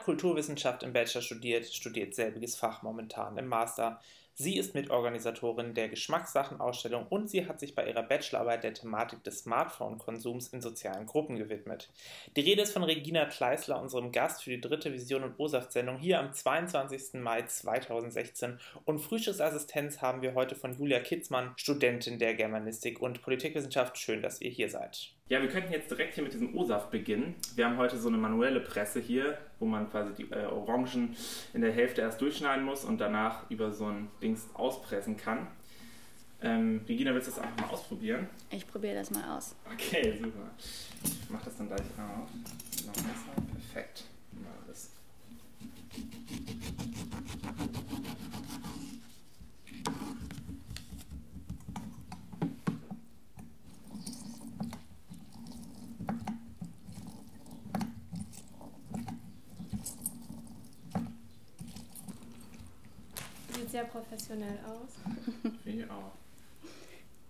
[0.00, 4.00] Kulturwissenschaft im Bachelor studiert, studiert selbiges Fach momentan im Master.
[4.42, 9.40] Sie ist Mitorganisatorin der Geschmackssachenausstellung und sie hat sich bei ihrer Bachelorarbeit der Thematik des
[9.40, 11.90] Smartphone-Konsums in sozialen Gruppen gewidmet.
[12.36, 16.20] Die Rede ist von Regina Kleisler, unserem Gast für die dritte Vision- und O-Saft-Sendung hier
[16.20, 17.20] am 22.
[17.20, 18.58] Mai 2016.
[18.86, 23.98] Und Frühstücksassistenz haben wir heute von Julia Kitzmann, Studentin der Germanistik und Politikwissenschaft.
[23.98, 25.12] Schön, dass ihr hier seid.
[25.30, 27.36] Ja, wir könnten jetzt direkt hier mit diesem O-Saft beginnen.
[27.54, 31.14] Wir haben heute so eine manuelle Presse hier, wo man quasi die äh, Orangen
[31.54, 35.48] in der Hälfte erst durchschneiden muss und danach über so ein Dings auspressen kann.
[36.42, 38.28] Ähm, Regina, willst du das einfach mal ausprobieren?
[38.50, 39.54] Ich probiere das mal aus.
[39.72, 40.50] Okay, super.
[41.02, 42.28] Ich mach das dann gleich auf.
[42.86, 43.34] Noch besser.
[43.72, 44.04] Perfekt.
[44.32, 44.90] Mal das.
[63.70, 64.98] Sieht sehr professionell aus.
[65.64, 66.10] Wie auch.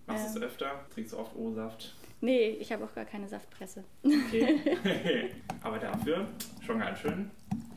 [0.07, 0.43] Machst du es Ähm.
[0.43, 0.81] öfter?
[0.95, 1.95] Trinkst du oft O-Saft?
[2.23, 3.85] Nee, ich habe auch gar keine Saftpresse.
[4.03, 4.61] Okay.
[5.63, 6.27] Aber dafür
[6.65, 7.31] schon ganz schön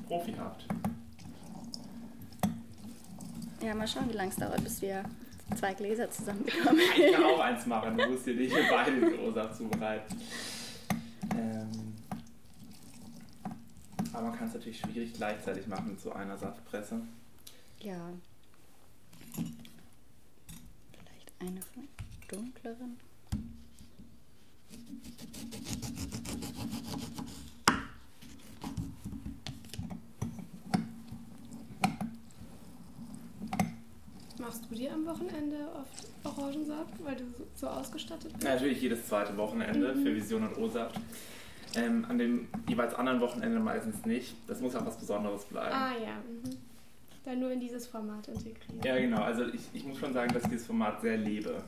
[0.08, 0.66] profihaft.
[3.61, 5.03] Ja, mal schauen, wie lange es dauert, bis wir
[5.58, 6.80] zwei Gläser zusammenbekommen.
[6.97, 10.22] Ich kann auch eins machen, du musst dir nicht beide den O-Saft zubereiten.
[11.36, 11.94] Ähm,
[14.14, 17.02] aber man kann es natürlich schwierig gleichzeitig machen mit so einer Saftpresse.
[17.81, 18.09] Ja.
[20.91, 21.88] Vielleicht eine von
[22.27, 22.97] dunkleren.
[34.39, 37.23] Machst du dir am Wochenende oft Orangensaft, weil du
[37.55, 38.44] so- ausgestattet bist?
[38.44, 41.00] Natürlich jedes zweite Wochenende für Vision und O-Saft.
[41.75, 44.35] Ähm, an dem jeweils anderen Wochenende meistens nicht.
[44.47, 45.73] Das muss auch was Besonderes bleiben.
[45.73, 46.16] Ah ja.
[46.18, 46.57] Mhm.
[47.25, 48.84] Dann nur in dieses Format integriert.
[48.84, 49.22] Ja, genau.
[49.22, 51.63] Also ich, ich muss schon sagen, dass ich dieses Format sehr lebe.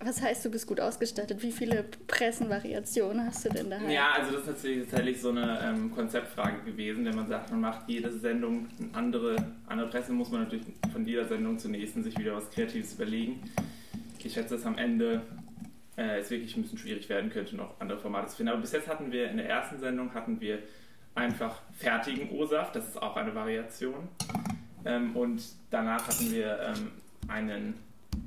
[0.00, 1.42] Was heißt, du bist gut ausgestattet?
[1.42, 3.90] Wie viele Pressenvariationen hast du denn daheim?
[3.90, 7.60] Ja, also das ist natürlich tatsächlich so eine ähm, Konzeptfrage gewesen, wenn man sagt, man
[7.60, 9.36] macht jede Sendung eine andere,
[9.66, 13.42] andere Presse, muss man natürlich von jeder Sendung zur nächsten sich wieder was Kreatives überlegen.
[14.22, 15.22] Ich schätze, dass am Ende
[15.96, 18.52] äh, es wirklich ein bisschen schwierig werden könnte, noch andere Formate zu finden.
[18.52, 20.60] Aber bis jetzt hatten wir in der ersten Sendung hatten wir
[21.18, 24.08] einfach fertigen O-Saft, das ist auch eine Variation.
[24.84, 26.92] Ähm, und danach hatten wir ähm,
[27.28, 27.74] einen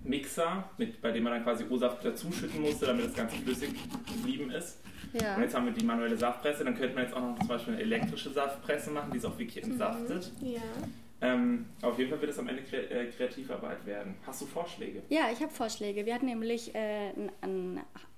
[0.04, 3.72] Mixer, mit, bei dem man dann quasi O-Saft dazuschütten musste, damit das Ganze flüssig
[4.06, 4.80] geblieben ist.
[5.14, 5.36] Ja.
[5.36, 7.74] Und jetzt haben wir die manuelle Saftpresse, dann könnte man jetzt auch noch zum Beispiel
[7.74, 10.32] eine elektrische Saftpresse machen, die ist auch wirklich entsaftet.
[10.42, 10.62] Ja.
[11.24, 14.16] Ähm, auf jeden Fall wird es am Ende Kre äh, Kreativarbeit werden.
[14.26, 15.04] Hast du Vorschläge?
[15.10, 16.06] Ja, ich habe Vorschläge.
[16.06, 18.11] Wir hatten nämlich äh, ein, ein, halb-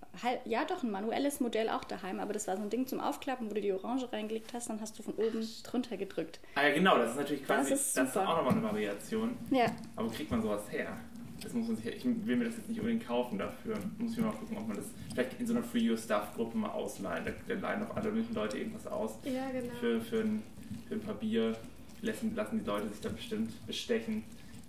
[0.46, 3.50] ja doch ein manuelles Modell auch daheim, aber das war so ein Ding zum Aufklappen,
[3.50, 6.40] wo du die Orange reingelegt hast, dann hast du von oben drunter gedrückt.
[6.56, 9.38] Ah ja, genau, das ist natürlich quasi, Das ist das ist auch nochmal eine Variation.
[9.52, 9.66] Ja,
[9.96, 10.96] Aber wo kriegt man sowas her?
[11.42, 13.78] Das muss man sich, ich will mir das jetzt nicht unbedingt kaufen dafür.
[13.98, 16.58] Muss ich mal gucken, ob man das vielleicht in so einer Free Your Stuff Gruppe
[16.58, 17.26] mal ausleihen.
[17.26, 19.20] Da, da leihen doch alle möglichen Leute irgendwas aus.
[19.26, 19.74] Ja, genau.
[19.80, 20.42] Für, für, ein,
[20.88, 21.58] für ein paar Bier
[22.02, 24.24] lassen, lassen die Leute sich dann bestimmt bestechen,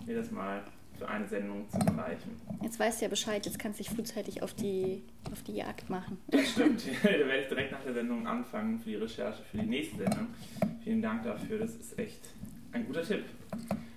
[0.04, 0.62] mir das mal
[0.98, 2.40] für eine Sendung zu erreichen.
[2.62, 5.90] jetzt weißt du ja Bescheid, jetzt kannst du dich frühzeitig auf die, auf die Jagd
[5.90, 6.18] machen.
[6.28, 6.82] Das stimmt.
[7.02, 10.28] da werde ich direkt nach der Sendung anfangen für die Recherche für die nächste Sendung.
[10.82, 12.20] Vielen Dank dafür, das ist echt
[12.72, 13.24] ein guter Tipp.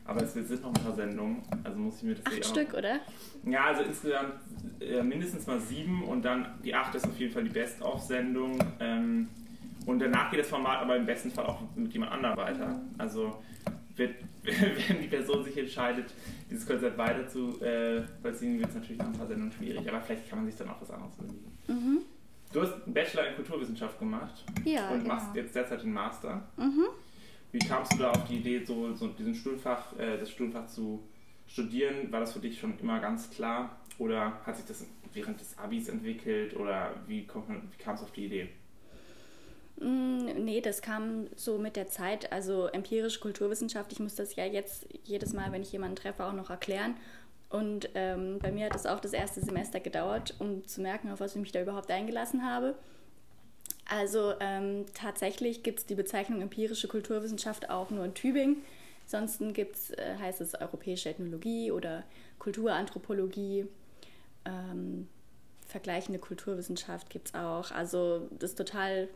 [0.06, 2.50] Aber es sind noch ein paar Sendungen, also muss ich mir das eh Acht auch-
[2.52, 3.00] Stück, oder?
[3.46, 4.34] Ja, also insgesamt
[4.80, 8.58] äh, mindestens mal sieben und dann die acht ist auf jeden Fall die Best-of-Sendung.
[8.80, 9.28] Ähm,
[9.86, 12.82] und danach geht das Format aber im besten Fall auch mit jemand anderem weiter.
[12.98, 13.42] Also
[13.98, 16.14] wird, wenn die Person sich entscheidet,
[16.50, 19.88] dieses Konzept weiter zu äh, vollziehen, wird es natürlich nach ein paar Sendungen schwierig.
[19.88, 21.58] Aber vielleicht kann man sich dann auch was anderes überlegen.
[21.68, 22.02] Mhm.
[22.54, 25.16] Du hast einen Bachelor in Kulturwissenschaft gemacht Ja, und genau.
[25.16, 26.48] machst jetzt derzeit den Master.
[26.56, 26.86] Mhm.
[27.52, 31.04] Wie kamst du da auf die Idee, so, so diesen Studienfach, äh, das Studienfach zu
[31.48, 32.12] studieren?
[32.12, 33.78] War das für dich schon immer ganz klar?
[33.98, 36.56] Oder hat sich das während des Abis entwickelt?
[36.56, 38.50] Oder wie, kommt man, wie kam es auf die Idee?
[39.80, 42.32] Mm, Nee, das kam so mit der Zeit.
[42.32, 46.34] Also empirische Kulturwissenschaft, ich muss das ja jetzt jedes Mal, wenn ich jemanden treffe, auch
[46.34, 46.96] noch erklären.
[47.50, 51.20] Und ähm, bei mir hat es auch das erste Semester gedauert, um zu merken, auf
[51.22, 52.76] was ich mich da überhaupt eingelassen habe.
[53.90, 58.58] Also ähm, tatsächlich gibt es die Bezeichnung empirische Kulturwissenschaft auch nur in Tübingen.
[59.04, 62.04] Ansonsten gibt's, äh, heißt es europäische Ethnologie oder
[62.40, 63.66] Kulturanthropologie.
[64.46, 65.08] Ähm,
[65.66, 67.72] vergleichende Kulturwissenschaft gibt es auch.
[67.72, 69.08] Also das ist total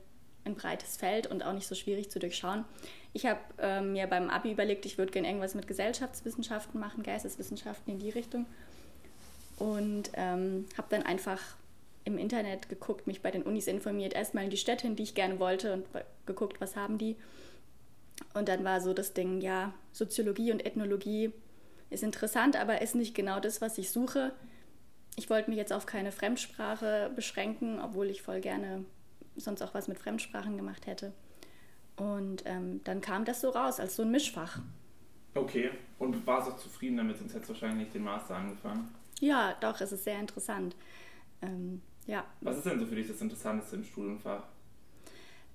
[0.45, 2.65] ein breites Feld und auch nicht so schwierig zu durchschauen.
[3.13, 7.93] Ich habe ähm, mir beim Abi überlegt, ich würde gerne irgendwas mit Gesellschaftswissenschaften machen, Geisteswissenschaften
[7.93, 8.45] in die Richtung.
[9.57, 11.39] Und ähm, habe dann einfach
[12.03, 15.13] im Internet geguckt, mich bei den Unis informiert, erstmal in die Städte, in die ich
[15.13, 15.85] gerne wollte und
[16.25, 17.15] geguckt, was haben die.
[18.33, 21.31] Und dann war so das Ding, ja, Soziologie und Ethnologie
[21.89, 24.33] ist interessant, aber ist nicht genau das, was ich suche.
[25.17, 28.85] Ich wollte mich jetzt auf keine Fremdsprache beschränken, obwohl ich voll gerne
[29.35, 31.13] sonst auch was mit Fremdsprachen gemacht hätte.
[31.95, 34.59] Und ähm, dann kam das so raus, als so ein Mischfach.
[35.33, 38.93] Okay, und warst auch zufrieden damit, sonst hättest du wahrscheinlich nicht den Master angefangen.
[39.19, 40.75] Ja, doch, es ist sehr interessant.
[41.41, 42.25] Ähm, ja.
[42.41, 44.43] Was ist denn so für dich das Interessanteste im Studienfach?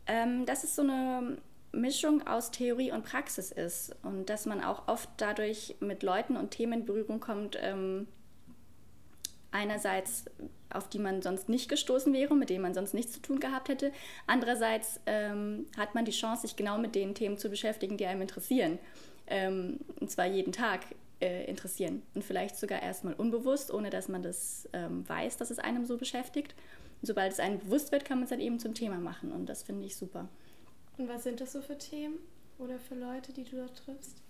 [0.06, 1.38] Ähm, dass es so eine
[1.72, 6.52] Mischung aus Theorie und Praxis ist und dass man auch oft dadurch mit Leuten und
[6.52, 8.06] Themen in Berührung kommt, ähm,
[9.50, 10.24] einerseits
[10.70, 13.68] auf die man sonst nicht gestoßen wäre, mit denen man sonst nichts zu tun gehabt
[13.68, 13.92] hätte.
[14.26, 18.22] Andererseits ähm, hat man die Chance, sich genau mit den Themen zu beschäftigen, die einem
[18.22, 18.78] interessieren.
[19.26, 20.80] Ähm, und zwar jeden Tag
[21.20, 22.02] äh, interessieren.
[22.14, 25.96] Und vielleicht sogar erstmal unbewusst, ohne dass man das ähm, weiß, dass es einem so
[25.96, 26.54] beschäftigt.
[27.00, 29.32] Und sobald es einem bewusst wird, kann man es dann eben zum Thema machen.
[29.32, 30.28] Und das finde ich super.
[30.98, 32.18] Und was sind das so für Themen
[32.58, 34.22] oder für Leute, die du dort triffst?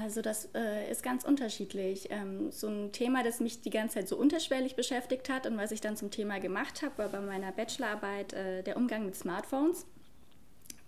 [0.00, 2.08] Also das äh, ist ganz unterschiedlich.
[2.10, 5.72] Ähm, so ein Thema, das mich die ganze Zeit so unterschwellig beschäftigt hat und was
[5.72, 9.86] ich dann zum Thema gemacht habe, war bei meiner Bachelorarbeit äh, der Umgang mit Smartphones,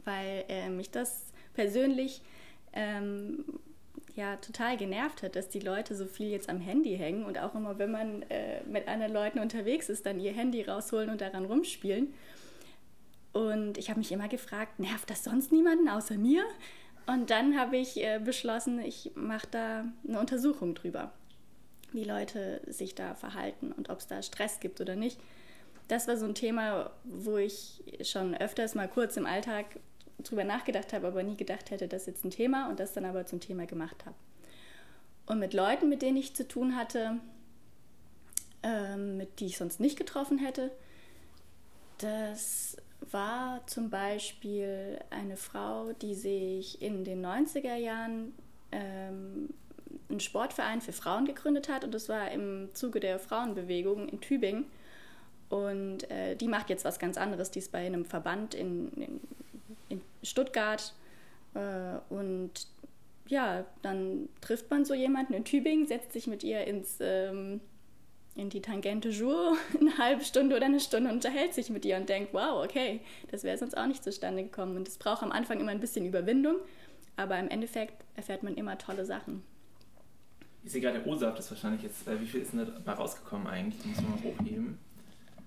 [0.05, 2.23] weil äh, mich das persönlich
[2.73, 3.45] ähm,
[4.15, 7.55] ja total genervt hat, dass die Leute so viel jetzt am Handy hängen und auch
[7.55, 11.45] immer, wenn man äh, mit anderen Leuten unterwegs ist, dann ihr Handy rausholen und daran
[11.45, 12.15] rumspielen.
[13.33, 16.43] Und ich habe mich immer gefragt, nervt das sonst niemanden außer mir?
[17.07, 21.13] Und dann habe ich äh, beschlossen, ich mache da eine Untersuchung drüber,
[21.93, 25.21] wie Leute sich da verhalten und ob es da Stress gibt oder nicht.
[25.89, 29.79] Das war so ein Thema, wo ich schon öfters mal kurz im Alltag
[30.19, 33.05] drüber nachgedacht habe, aber nie gedacht hätte, das ist jetzt ein Thema und das dann
[33.05, 34.17] aber zum Thema gemacht habe.
[35.27, 37.19] Und mit Leuten, mit denen ich zu tun hatte,
[38.63, 40.73] ähm, mit die ich sonst nicht getroffen hätte,
[41.99, 48.33] das war zum Beispiel eine Frau, die sich in den 90er Jahren
[48.73, 49.51] ähm,
[50.09, 54.67] einen Sportverein für Frauen gegründet hat und das war im Zuge der Frauenbewegung in Tübingen.
[55.49, 57.51] Und äh, die macht jetzt was ganz anderes.
[57.51, 59.21] Die ist bei einem Verband in, in,
[59.89, 60.93] in Stuttgart.
[61.55, 62.67] Äh, und
[63.29, 67.61] ja, dann trifft man so jemanden in Tübingen, setzt sich mit ihr ins, ähm,
[68.37, 71.97] in die Tangente Jour eine halbe Stunde oder eine Stunde und unterhält sich mit ihr
[71.97, 73.01] und denkt, wow, okay,
[73.31, 74.77] das wäre sonst auch nicht zustande gekommen.
[74.77, 76.57] Und es braucht am Anfang immer ein bisschen Überwindung,
[77.17, 79.43] aber im Endeffekt erfährt man immer tolle Sachen.
[80.65, 83.47] Ich sehe gerade, der O-Saft ist wahrscheinlich jetzt, äh, wie viel ist denn dabei rausgekommen
[83.47, 83.81] eigentlich?
[83.83, 84.79] Den muss man mal hochheben.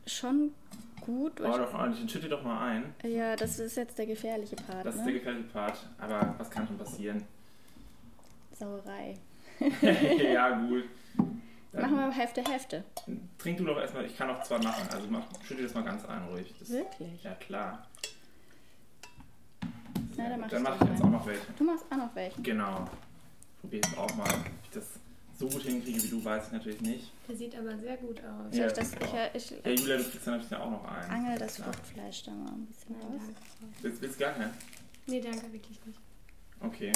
[0.07, 0.53] Schon
[1.01, 1.33] gut.
[1.41, 2.93] Oh, doch ordentlich, dann schütte doch mal ein.
[3.03, 4.85] Ja, das ist jetzt der gefährliche Part.
[4.85, 5.11] Das ist ne?
[5.11, 7.23] der gefährliche Part, aber was kann schon passieren?
[8.57, 9.17] Sauerei.
[10.33, 10.85] ja, gut.
[11.71, 12.83] Dann Machen wir Hälfte, Hälfte.
[13.37, 16.03] Trink du doch erstmal, ich kann auch zwei machen, also mach, schütte das mal ganz
[16.05, 16.51] ein, ruhig.
[16.59, 17.23] Das, Wirklich?
[17.23, 17.87] Ja, klar.
[20.17, 21.41] Na, dann mach dann ich mache ich jetzt auch noch welche.
[21.57, 22.41] Du machst auch noch welche.
[22.41, 22.89] Genau.
[23.61, 24.27] Probier es auch mal.
[24.27, 24.85] Ob ich das
[25.37, 27.11] so gut hinkriege wie du, weiß ich natürlich nicht.
[27.27, 28.55] Der sieht aber sehr gut aus.
[28.55, 28.91] Ja, ich das?
[28.93, 31.11] Ich, ich Ja, Julia, du kriegst dann natürlich auch noch einen.
[31.11, 31.57] angel das.
[31.57, 33.21] Fruchtfleisch da mal ein bisschen Nein, aus.
[33.81, 34.53] Willst, willst du gar keinen?
[35.05, 35.99] Nee, danke, wirklich nicht.
[36.61, 36.91] Okay.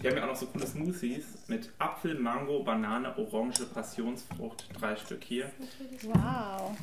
[0.00, 4.68] Wir haben ja auch noch so coole Smoothies mit Apfel, Mango, Banane, Orange, Passionsfrucht.
[4.78, 5.50] Drei Stück hier.
[6.02, 6.76] Wow.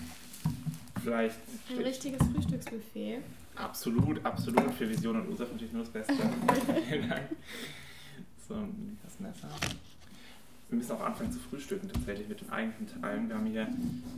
[1.04, 1.38] Vielleicht.
[1.70, 3.20] Ein richtiges Frühstücksbuffet.
[3.56, 4.74] Absolut, absolut.
[4.74, 6.14] Für Vision und Ursache natürlich nur das Beste.
[6.90, 7.30] Vielen Dank.
[8.48, 8.56] So,
[9.04, 9.50] das Messer.
[10.74, 13.30] Wir müssen auch anfangen zu frühstücken, tatsächlich mit den eigentlichen Teilen.
[13.30, 13.68] Wir haben hier,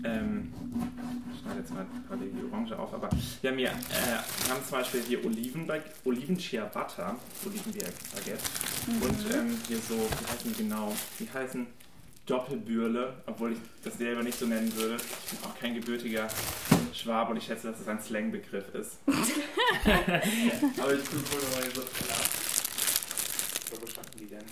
[0.05, 0.53] ähm,
[1.33, 3.09] ich schneide jetzt mal gerade die Orange auf, aber
[3.41, 5.69] wir haben hier, äh, wir haben zum Beispiel hier Oliven,
[6.05, 8.39] Oliven Ciabatta, Oliven Baguette.
[8.88, 10.93] Und ähm, hier so, wie heißen die genau?
[11.19, 11.67] Die heißen
[12.25, 14.95] Doppelbürle, obwohl ich das selber nicht so nennen würde.
[14.95, 16.29] Ich bin auch kein gebürtiger
[16.93, 19.00] Schwabe und ich schätze, dass es ein Slangbegriff ist.
[19.05, 21.81] aber ich tue wohl noch mal so
[23.81, 24.45] Wo standen die denn?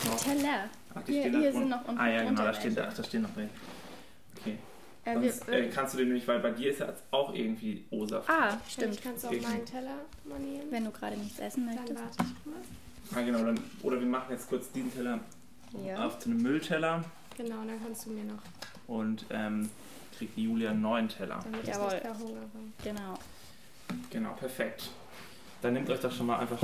[0.17, 0.37] Teller?
[0.39, 0.69] Teller.
[0.95, 2.85] Ach, die Hier- stehen da hier sind noch unten Ah ja, genau, da stehen, da,
[2.87, 3.49] da stehen noch welche.
[4.39, 4.57] Okay.
[5.05, 7.33] Äh, wir, Sonst äh, kannst du den nämlich, weil bei dir ist ja jetzt auch
[7.33, 8.29] irgendwie O-Saft.
[8.29, 8.95] ah, Stimmt.
[8.95, 9.01] stimmt.
[9.03, 10.63] Kannst du auch meinen Teller mal nehmen?
[10.69, 11.99] Wenn du gerade nichts essen Dann möchtest.
[11.99, 13.15] warte ich kurz.
[13.17, 15.19] Ah, genau, dann, oder wir machen jetzt kurz diesen Teller
[15.85, 16.05] Ja.
[16.05, 17.03] auf zu einem Müllteller
[17.37, 18.41] Genau, dann kannst du mir noch,
[18.87, 19.69] und ähm,
[20.17, 21.39] kriegt die Julia einen neuen Teller.
[21.43, 21.87] damit Jawohl.
[21.87, 22.45] ich nicht verhungere.
[22.83, 23.17] Genau.
[24.11, 24.89] Genau, perfekt.
[25.61, 26.57] Dann nehmt euch das schon mal einfach,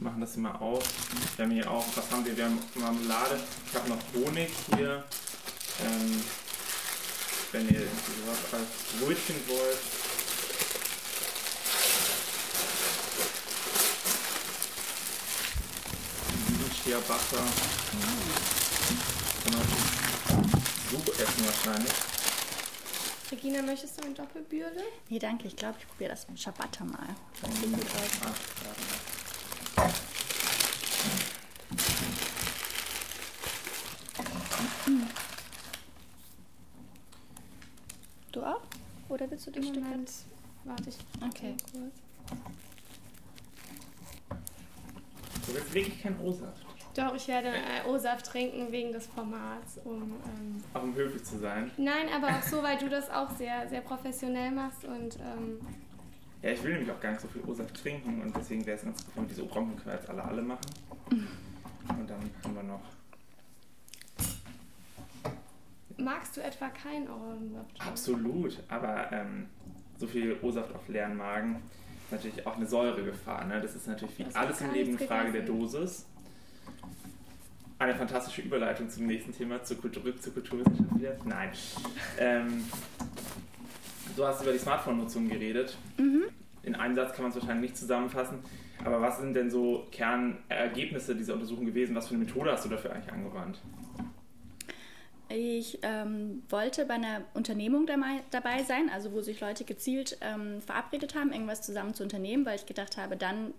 [0.00, 0.82] machen das hier mal auf.
[1.36, 2.36] Wir haben hier auch, was haben wir?
[2.36, 5.04] Wir haben Marmelade, ich habe noch Honig hier.
[5.82, 6.22] Ähm,
[7.52, 9.78] wenn ihr sowas als Brötchen wollt.
[16.84, 17.42] Ciabatta.
[19.44, 19.62] Genau.
[20.90, 21.92] Suppe essen wahrscheinlich.
[23.32, 24.82] Regina, möchtest du eine Doppelbürde?
[25.08, 25.48] Nee, danke.
[25.48, 27.08] Ich glaube, ich probiere das mit Ciabatta mal.
[27.40, 27.50] Das.
[38.32, 38.60] Du auch?
[39.08, 40.10] Oder willst du dich Stück Moment,
[40.64, 40.96] warte ich.
[41.26, 41.54] Okay.
[41.72, 41.94] Kurz.
[45.46, 46.71] So, jetzt lege ich keinen Rohsaft.
[46.94, 50.02] Doch, ich werde äh, O-Saft trinken wegen des Formats, um...
[50.02, 51.70] Ähm, Auch um höflich zu sein.
[51.78, 55.16] nein, aber auch so, weil du das auch sehr, sehr professionell machst und...
[55.20, 55.58] Ähm,
[56.42, 58.84] Ja, ich will nämlich auch gar nicht so viel O-Saft trinken und deswegen wäre es
[58.84, 60.66] ganz gut, wenn wir diese Orangen können wir jetzt alle alle machen.
[61.88, 62.80] Und dann haben wir noch.
[65.98, 67.80] magst du etwa keinen Orangensaft?
[67.80, 69.46] Absolut, aber ähm,
[69.98, 71.62] so viel O-Saft auf leeren Magen
[72.04, 73.44] ist natürlich auch eine Säuregefahr.
[73.46, 73.60] Ne?
[73.60, 75.42] Das ist natürlich wie alles im Leben eine Frage der.
[75.42, 76.06] Dosis.
[77.82, 81.16] Eine fantastische Überleitung zum nächsten Thema, zur Kultur, zur Kulturwissenschaft wieder.
[81.24, 81.50] Nein.
[82.16, 82.64] Ähm,
[84.16, 85.76] du hast über die Smartphone-Nutzung geredet.
[85.98, 86.26] Mhm.
[86.62, 88.38] In einem Satz kann man es wahrscheinlich nicht zusammenfassen.
[88.84, 91.96] Aber was sind denn so Kernergebnisse dieser Untersuchung gewesen?
[91.96, 93.58] Was für eine Methode hast du dafür eigentlich angewandt?
[95.28, 101.16] Ich ähm, wollte bei einer Unternehmung dabei, sein, also wo sich Leute gezielt ähm, verabredet
[101.16, 103.54] haben, irgendwas zusammen zu unternehmen, weil ich gedacht habe, dann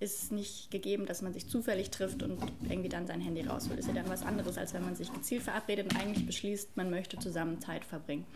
[0.00, 3.78] ist nicht gegeben, dass man sich zufällig trifft und irgendwie dann sein Handy rausholt.
[3.78, 6.90] Ist ja dann was anderes, als wenn man sich gezielt verabredet und eigentlich beschließt, man
[6.90, 8.26] möchte zusammen Zeit verbringen.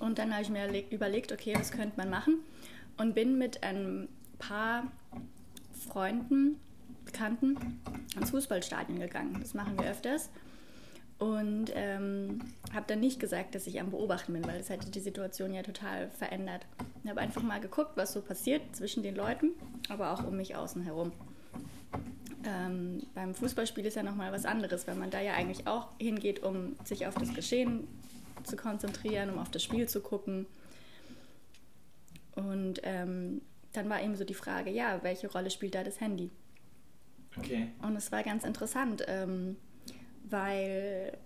[0.00, 2.38] Und dann habe ich mir le- überlegt, okay, was könnte man machen?
[2.96, 4.90] Und bin mit ein paar
[5.88, 6.60] Freunden,
[7.04, 7.80] Bekannten
[8.16, 9.36] ins Fußballstadion gegangen.
[9.40, 10.30] Das machen wir öfters.
[11.18, 12.40] Und ähm,
[12.72, 15.62] habe dann nicht gesagt, dass ich am Beobachten bin, weil das hätte die Situation ja
[15.62, 16.66] total verändert.
[17.04, 19.50] Ich habe einfach mal geguckt, was so passiert zwischen den Leuten,
[19.90, 21.12] aber auch um mich außen herum.
[22.46, 26.42] Ähm, beim Fußballspiel ist ja nochmal was anderes, weil man da ja eigentlich auch hingeht,
[26.42, 27.86] um sich auf das Geschehen
[28.42, 30.46] zu konzentrieren, um auf das Spiel zu gucken.
[32.36, 33.42] Und ähm,
[33.74, 36.30] dann war eben so die Frage, ja, welche Rolle spielt da das Handy?
[37.36, 37.68] Okay.
[37.82, 39.56] Und es war ganz interessant, ähm,
[40.30, 41.18] weil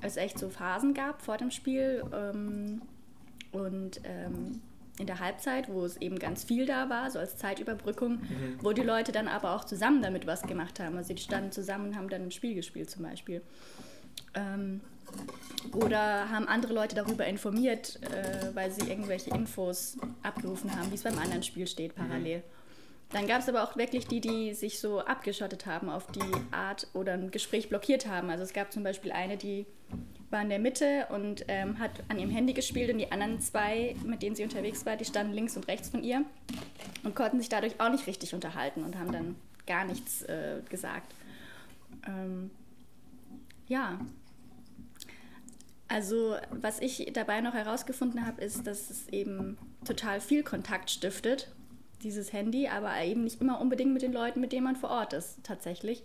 [0.00, 2.80] es echt so Phasen gab vor dem Spiel ähm,
[3.52, 4.62] und ähm,
[4.98, 8.20] in der Halbzeit, wo es eben ganz viel da war, so als Zeitüberbrückung,
[8.62, 10.96] wo die Leute dann aber auch zusammen damit was gemacht haben.
[10.96, 13.42] Also die standen zusammen und haben dann ein Spiel gespielt zum Beispiel.
[14.34, 14.80] Ähm,
[15.72, 21.02] oder haben andere Leute darüber informiert, äh, weil sie irgendwelche Infos abgerufen haben, wie es
[21.02, 22.42] beim anderen Spiel steht, parallel.
[23.10, 26.20] Dann gab es aber auch wirklich die, die sich so abgeschottet haben auf die
[26.50, 28.30] Art oder ein Gespräch blockiert haben.
[28.30, 29.66] Also es gab zum Beispiel eine, die
[30.30, 33.94] war in der Mitte und ähm, hat an ihrem Handy gespielt und die anderen zwei,
[34.04, 36.24] mit denen sie unterwegs war, die standen links und rechts von ihr
[37.04, 39.36] und konnten sich dadurch auch nicht richtig unterhalten und haben dann
[39.66, 41.14] gar nichts äh, gesagt.
[42.06, 42.50] Ähm,
[43.68, 44.00] ja,
[45.88, 51.52] also was ich dabei noch herausgefunden habe, ist, dass es eben total viel Kontakt stiftet,
[52.02, 55.12] dieses Handy, aber eben nicht immer unbedingt mit den Leuten, mit denen man vor Ort
[55.12, 56.04] ist, tatsächlich,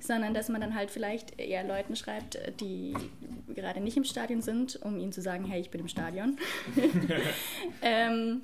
[0.00, 2.94] sondern dass man dann halt vielleicht eher Leuten schreibt, die
[3.54, 6.38] gerade nicht im Stadion sind, um ihnen zu sagen, hey, ich bin im Stadion.
[7.82, 8.42] ähm,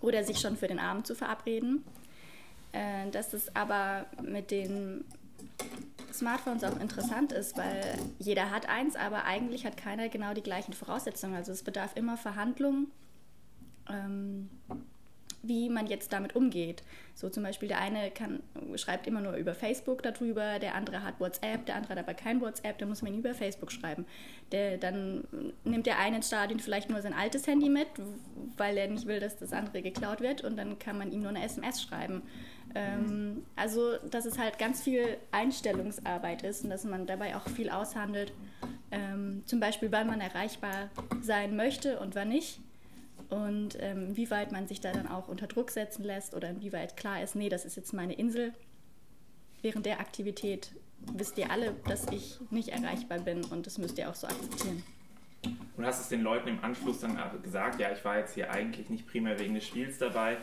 [0.00, 1.84] oder sich schon für den Abend zu verabreden.
[2.72, 5.04] Äh, dass es aber mit den
[6.12, 10.72] Smartphones auch interessant ist, weil jeder hat eins, aber eigentlich hat keiner genau die gleichen
[10.72, 11.36] Voraussetzungen.
[11.36, 12.88] Also es bedarf immer Verhandlungen,
[13.88, 14.50] ähm,
[15.46, 16.82] wie man jetzt damit umgeht.
[17.14, 18.42] So zum Beispiel der eine kann,
[18.76, 22.40] schreibt immer nur über Facebook darüber, der andere hat WhatsApp, der andere hat aber kein
[22.40, 24.04] WhatsApp, dann muss man ihn über Facebook schreiben.
[24.52, 25.24] Der, dann
[25.64, 27.88] nimmt der eine ins Stadion vielleicht nur sein altes Handy mit,
[28.56, 31.30] weil er nicht will, dass das andere geklaut wird und dann kann man ihm nur
[31.30, 32.22] eine SMS schreiben.
[32.74, 37.70] Ähm, also, dass es halt ganz viel Einstellungsarbeit ist und dass man dabei auch viel
[37.70, 38.32] aushandelt.
[38.90, 42.60] Ähm, zum Beispiel, wann man erreichbar sein möchte und wann nicht.
[43.30, 47.22] Und ähm, inwieweit man sich da dann auch unter Druck setzen lässt oder inwieweit klar
[47.22, 48.52] ist, nee, das ist jetzt meine Insel.
[49.62, 50.72] Während der Aktivität
[51.12, 54.82] wisst ihr alle, dass ich nicht erreichbar bin und das müsst ihr auch so akzeptieren.
[55.76, 58.88] Und hast es den Leuten im Anschluss dann gesagt, ja, ich war jetzt hier eigentlich
[58.88, 60.38] nicht primär wegen des Spiels dabei,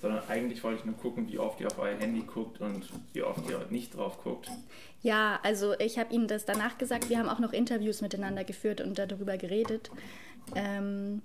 [0.00, 3.22] sondern eigentlich wollte ich nur gucken, wie oft ihr auf euer Handy guckt und wie
[3.22, 4.50] oft ihr nicht drauf guckt.
[5.02, 7.08] Ja, also ich habe ihnen das danach gesagt.
[7.08, 9.90] Wir haben auch noch Interviews miteinander geführt und darüber geredet.
[10.54, 11.22] Ähm,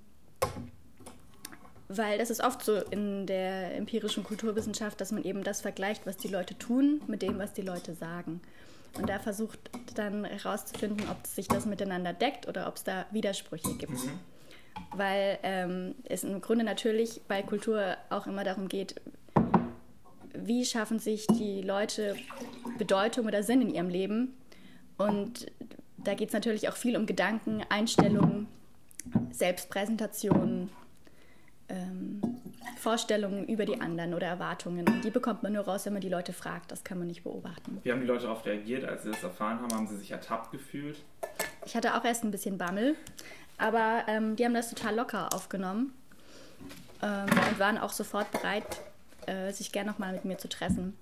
[1.88, 6.18] weil das ist oft so in der empirischen Kulturwissenschaft, dass man eben das vergleicht, was
[6.18, 8.42] die Leute tun, mit dem, was die Leute sagen.
[8.98, 9.60] Und da versucht
[9.96, 13.98] dann herauszufinden, ob sich das miteinander deckt oder ob es da Widersprüche gibt.
[14.96, 18.96] Weil ähm, es im Grunde natürlich bei Kultur auch immer darum geht,
[20.36, 22.16] wie schaffen sich die Leute
[22.78, 24.34] Bedeutung oder Sinn in ihrem Leben.
[24.98, 25.48] Und
[25.98, 28.48] da geht es natürlich auch viel um Gedanken, Einstellungen,
[29.32, 30.70] Selbstpräsentation,
[31.70, 32.22] ähm,
[32.78, 34.88] Vorstellungen über die anderen oder Erwartungen.
[34.88, 36.72] Und die bekommt man nur raus, wenn man die Leute fragt.
[36.72, 37.80] Das kann man nicht beobachten.
[37.84, 39.74] Wie haben die Leute darauf reagiert, als sie das erfahren haben?
[39.74, 40.98] Haben sie sich ertappt gefühlt?
[41.66, 42.96] Ich hatte auch erst ein bisschen Bammel,
[43.58, 45.94] Aber ähm, die haben das total locker aufgenommen
[47.02, 48.82] ähm, und waren auch sofort bereit,
[49.28, 50.98] äh, sich gerne nochmal mit mir zu treffen.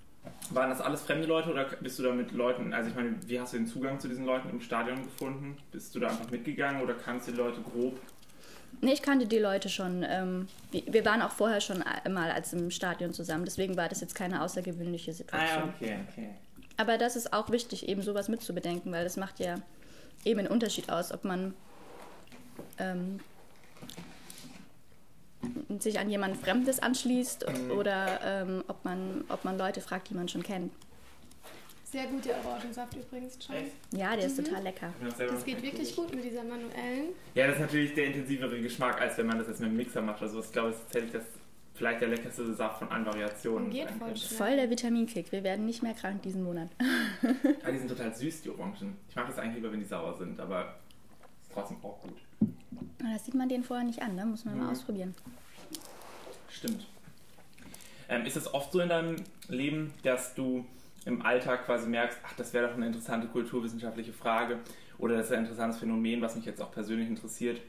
[0.51, 3.39] Waren das alles fremde Leute oder bist du da mit Leuten, also ich meine, wie
[3.39, 5.57] hast du den Zugang zu diesen Leuten im Stadion gefunden?
[5.71, 7.99] Bist du da einfach mitgegangen oder kannst du die Leute grob?
[8.79, 10.03] Nee, ich kannte die Leute schon.
[10.07, 14.15] Ähm, wir waren auch vorher schon mal als im Stadion zusammen, deswegen war das jetzt
[14.15, 15.63] keine außergewöhnliche Situation.
[15.63, 16.29] Ah, okay, okay.
[16.77, 19.55] Aber das ist auch wichtig, eben sowas mitzubedenken, weil das macht ja
[20.25, 21.53] eben einen Unterschied aus, ob man
[22.79, 23.19] ähm,
[25.79, 27.71] sich an jemand Fremdes anschließt mhm.
[27.71, 30.71] oder ähm, ob, man, ob man Leute fragt, die man schon kennt.
[31.91, 33.71] Sehr guter Orangensaft übrigens, Charles.
[33.91, 34.45] Ja, der ist mhm.
[34.45, 34.93] total lecker.
[35.17, 37.09] Das geht wirklich gut mit dieser manuellen.
[37.35, 40.01] Ja, das ist natürlich der intensivere Geschmack, als wenn man das jetzt mit einem Mixer
[40.01, 40.21] macht.
[40.21, 41.25] Also ich glaube, das ist tatsächlich das
[41.73, 43.69] vielleicht der leckerste Saft von allen Variationen.
[43.69, 45.33] Geht voll, voll der Vitaminkick.
[45.33, 46.69] Wir werden nicht mehr krank diesen Monat.
[47.21, 48.95] ja, die sind total süß, die Orangen.
[49.09, 50.75] Ich mag es eigentlich lieber, wenn die sauer sind, aber
[51.41, 52.17] ist trotzdem auch gut.
[52.99, 54.25] Das sieht man den vorher nicht an, ne?
[54.25, 54.63] muss man mhm.
[54.63, 55.13] mal ausprobieren.
[56.47, 56.87] Stimmt.
[58.07, 59.17] Ähm, ist es oft so in deinem
[59.49, 60.65] Leben, dass du
[61.05, 64.59] im Alltag quasi merkst, ach, das wäre doch eine interessante kulturwissenschaftliche Frage
[64.97, 67.61] oder das ist ein interessantes Phänomen, was mich jetzt auch persönlich interessiert?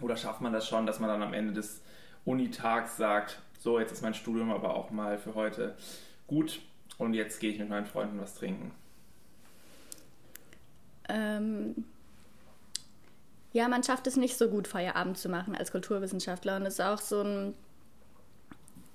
[0.00, 1.82] Oder schafft man das schon, dass man dann am Ende des
[2.24, 5.76] Unitags sagt, so, jetzt ist mein Studium aber auch mal für heute
[6.26, 6.60] gut
[6.96, 8.72] und jetzt gehe ich mit meinen Freunden was trinken?
[11.08, 11.84] Ähm,
[13.52, 16.56] ja, man schafft es nicht so gut, Feierabend zu machen als Kulturwissenschaftler.
[16.56, 17.54] Und das ist auch so ein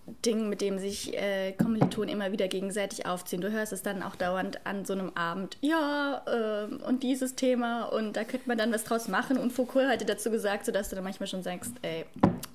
[0.07, 3.41] Ding, mit dem sich äh, Kommilitonen immer wieder gegenseitig aufziehen.
[3.41, 7.85] Du hörst es dann auch dauernd an so einem Abend, ja, äh, und dieses Thema
[7.85, 9.37] und da könnte man dann was draus machen.
[9.37, 12.05] Und Foucault hatte dazu gesagt, sodass du dann manchmal schon sagst, ey,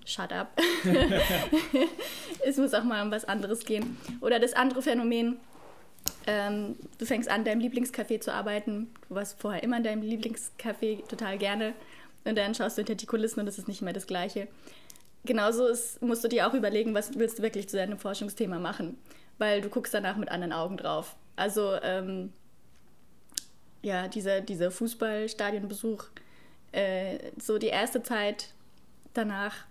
[0.07, 0.57] shut up.
[2.47, 3.97] es muss auch mal um was anderes gehen.
[4.21, 5.39] Oder das andere Phänomen,
[6.29, 8.93] ähm, du fängst an, deinem Lieblingscafé zu arbeiten.
[9.09, 11.73] Du warst vorher immer in deinem Lieblingscafé total gerne.
[12.25, 14.47] Und dann schaust du hinter die Kulissen und es ist nicht mehr das Gleiche
[15.25, 18.99] genauso ist, musst du dir auch überlegen, was willst du wirklich zu deinem Forschungsthema machen,
[19.39, 21.17] weil du guckst danach mit anderen Augen drauf.
[21.37, 22.33] Also ähm,
[23.83, 26.05] ja, dieser, dieser Fußballstadionbesuch,
[26.73, 28.55] äh, so die erste Zeit
[29.15, 29.67] danach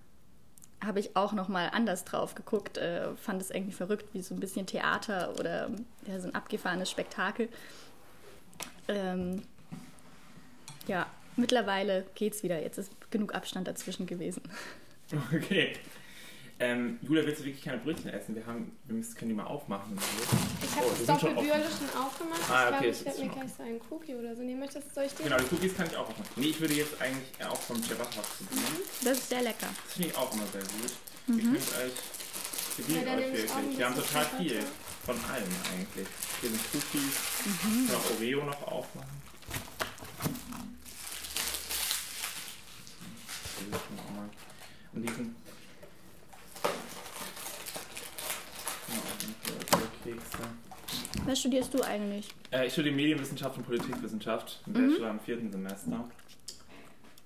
[0.83, 4.33] habe ich auch noch mal anders drauf geguckt, äh, fand es irgendwie verrückt, wie so
[4.33, 5.69] ein bisschen Theater oder
[6.07, 7.49] ja, so ein abgefahrenes Spektakel.
[8.87, 9.41] Ähm,
[10.87, 12.61] ja, mittlerweile geht's wieder.
[12.61, 14.41] Jetzt ist genug Abstand dazwischen gewesen.
[15.33, 15.73] Okay.
[16.61, 18.35] Ähm, Julia, willst du wirklich keine Brötchen essen?
[18.35, 19.97] Wir, haben, wir müssen, können die mal aufmachen.
[20.61, 22.41] Ich habe oh, das Doppelbürle schon aufgemacht.
[22.49, 24.59] Ah, okay, ich glaube, ich werde mir gleich so einen Cookie oder so nehmen.
[24.59, 25.23] Möchtest, soll ich den?
[25.23, 26.25] Genau, die Cookies kann ich auch aufmachen.
[26.35, 28.73] Nee, ich würde jetzt eigentlich auch vom Ciabatta probieren.
[28.73, 29.05] Mhm.
[29.05, 29.67] Das ist sehr lecker.
[29.85, 30.91] Das finde ich auch immer sehr gut.
[31.27, 31.37] Mhm.
[31.37, 33.77] Ich finde euch, ja, euch wirklich.
[33.77, 34.59] Wir haben total viel
[35.05, 36.07] von allem eigentlich.
[36.41, 37.15] Hier sind Cookies.
[37.45, 37.83] Mhm.
[37.85, 39.21] Ich kann auch Oreo noch aufmachen.
[43.59, 43.98] Und
[44.93, 45.35] diesen
[51.25, 52.27] Was studierst du eigentlich?
[52.51, 54.89] Äh, ich studiere Medienwissenschaft und Politikwissenschaft im mhm.
[54.89, 56.09] Bachelor im vierten Semester.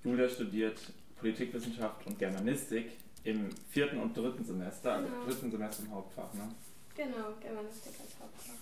[0.02, 0.78] Julia studiert
[1.18, 2.92] Politikwissenschaft und Germanistik
[3.24, 5.24] im vierten und dritten Semester, also genau.
[5.24, 6.48] dritten Semester im Hauptfach, ne?
[6.94, 8.54] Genau, Germanistik als Hauptfach.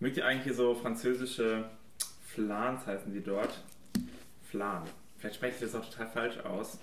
[0.00, 1.70] Mögt ihr eigentlich hier so französische
[2.26, 3.58] Flans heißen die dort?
[4.50, 4.82] Flan.
[5.24, 6.78] Vielleicht spreche ich das auch total falsch aus.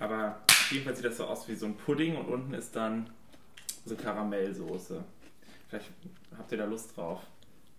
[0.00, 2.74] Aber auf jeden Fall sieht das so aus wie so ein Pudding und unten ist
[2.74, 3.10] dann
[3.84, 5.04] so Karamellsoße.
[5.68, 5.90] Vielleicht
[6.38, 7.20] habt ihr da Lust drauf.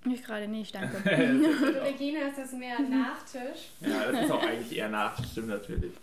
[0.05, 0.97] Ich gerade nicht, danke.
[1.01, 3.71] Für Regina ist das mehr Nachtisch.
[3.81, 5.93] Ja, das ist auch eigentlich eher Nachtisch, stimmt natürlich.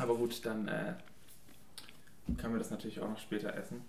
[0.00, 0.94] Aber gut, dann äh,
[2.36, 3.84] können wir das natürlich auch noch später essen.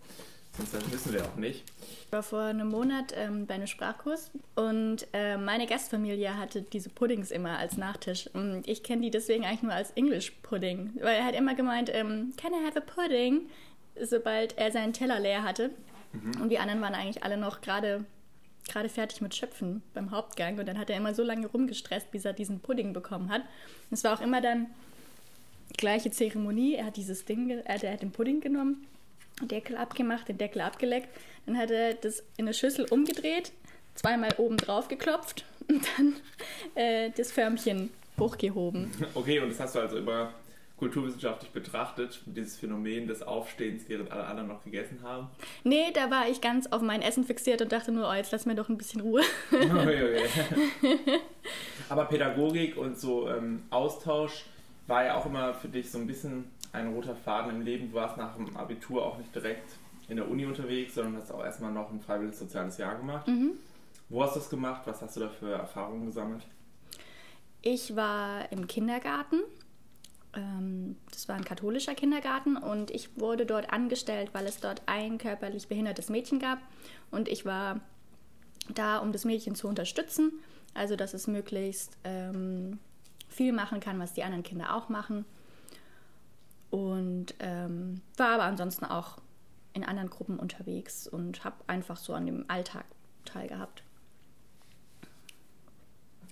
[0.58, 1.64] Sonst wissen wir auch nicht.
[2.06, 6.90] Ich war vor einem Monat ähm, bei einem Sprachkurs und äh, meine Gastfamilie hatte diese
[6.90, 8.30] Puddings immer als Nachtisch.
[8.34, 10.92] Und ich kenne die deswegen eigentlich nur als English Pudding.
[11.02, 13.50] Weil er hat immer gemeint, ähm, can I have a pudding?
[14.02, 15.72] Sobald er seinen Teller leer hatte.
[16.12, 16.42] Mhm.
[16.42, 18.06] Und die anderen waren eigentlich alle noch gerade
[18.68, 22.26] gerade fertig mit Schöpfen beim Hauptgang und dann hat er immer so lange rumgestresst, bis
[22.26, 23.42] er diesen Pudding bekommen hat.
[23.42, 24.68] Und es war auch immer dann
[25.78, 26.76] gleiche Zeremonie.
[26.76, 28.86] Er hat dieses Ding, er hat den Pudding genommen
[29.48, 31.10] Deckel abgemacht, den Deckel abgeleckt.
[31.46, 33.52] Dann hat er das in eine Schüssel umgedreht,
[33.96, 36.16] zweimal oben drauf geklopft und dann
[36.76, 38.92] äh, das Förmchen hochgehoben.
[39.14, 40.34] Okay, und das hast du also immer
[40.82, 45.28] kulturwissenschaftlich betrachtet, dieses Phänomen des Aufstehens, während alle anderen noch gegessen haben?
[45.64, 48.48] Nee, da war ich ganz auf mein Essen fixiert und dachte nur, oh, jetzt lass
[48.48, 49.22] mir doch ein bisschen Ruhe.
[51.90, 54.46] Aber Pädagogik und so ähm, Austausch
[54.88, 57.92] war ja auch immer für dich so ein bisschen ein roter Faden im Leben.
[57.92, 59.72] Du warst nach dem Abitur auch nicht direkt
[60.08, 63.28] in der Uni unterwegs, sondern hast auch erstmal noch ein freiwilliges soziales Jahr gemacht.
[63.28, 63.54] Mhm.
[64.10, 64.82] Wo hast du das gemacht?
[64.86, 66.46] Was hast du da für Erfahrungen gesammelt?
[67.62, 69.40] Ich war im Kindergarten.
[70.34, 75.18] Ähm, das war ein katholischer Kindergarten und ich wurde dort angestellt, weil es dort ein
[75.18, 76.60] körperlich behindertes Mädchen gab.
[77.10, 77.82] Und ich war
[78.74, 80.32] da, um das Mädchen zu unterstützen,
[80.74, 82.80] also dass es möglichst ähm,
[83.28, 85.26] viel machen kann, was die anderen Kinder auch machen.
[86.72, 89.20] Und ähm, war aber ansonsten auch
[89.74, 92.86] in anderen Gruppen unterwegs und habe einfach so an dem Alltag
[93.26, 93.84] teilgehabt.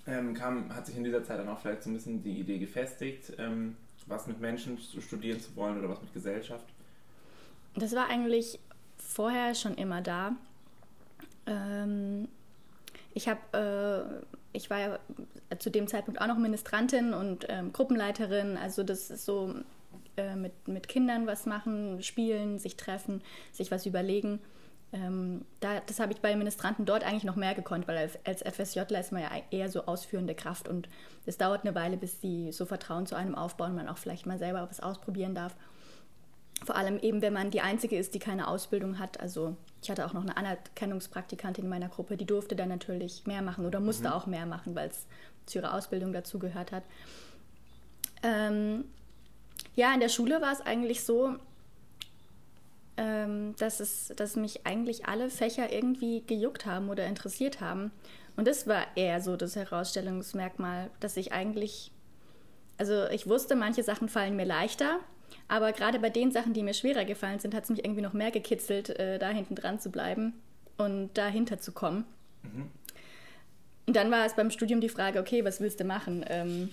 [0.07, 2.57] Ähm, kam, hat sich in dieser Zeit dann auch vielleicht so ein bisschen die Idee
[2.57, 3.75] gefestigt, ähm,
[4.07, 6.65] was mit Menschen studieren zu wollen oder was mit Gesellschaft?
[7.75, 8.59] Das war eigentlich
[8.97, 10.35] vorher schon immer da.
[11.45, 12.27] Ähm,
[13.13, 14.23] ich habe,
[14.53, 14.99] äh, ich war ja
[15.59, 19.53] zu dem Zeitpunkt auch noch Ministrantin und ähm, Gruppenleiterin, also das ist so
[20.19, 24.39] äh, mit, mit Kindern was machen, spielen, sich treffen, sich was überlegen.
[24.91, 28.99] Ähm, da, das habe ich bei Ministranten dort eigentlich noch mehr gekonnt, weil als, FSJler
[28.99, 30.89] ist man ja eher so ausführende Kraft und
[31.25, 34.39] es dauert eine Weile, bis die so Vertrauen zu einem aufbauen man auch vielleicht mal
[34.39, 35.55] selber was ausprobieren darf.
[36.65, 39.19] Vor allem eben, wenn man die Einzige ist, die keine Ausbildung hat.
[39.19, 43.41] Also ich hatte auch noch eine Anerkennungspraktikantin in meiner Gruppe, die durfte dann natürlich mehr
[43.41, 44.13] machen oder musste mhm.
[44.13, 45.05] auch mehr machen, weil es
[45.45, 46.83] zu ihrer Ausbildung dazugehört hat.
[48.23, 48.85] Ähm,
[49.75, 51.35] ja, in der Schule war es eigentlich so,
[52.97, 57.91] ähm, dass, es, dass mich eigentlich alle Fächer irgendwie gejuckt haben oder interessiert haben.
[58.35, 61.91] Und das war eher so das Herausstellungsmerkmal, dass ich eigentlich,
[62.77, 64.99] also ich wusste, manche Sachen fallen mir leichter,
[65.47, 68.13] aber gerade bei den Sachen, die mir schwerer gefallen sind, hat es mich irgendwie noch
[68.13, 70.33] mehr gekitzelt, äh, da hinten dran zu bleiben
[70.77, 72.05] und dahinter zu kommen.
[72.43, 72.69] Mhm.
[73.87, 76.23] Und dann war es beim Studium die Frage, okay, was willst du machen?
[76.27, 76.69] Ähm,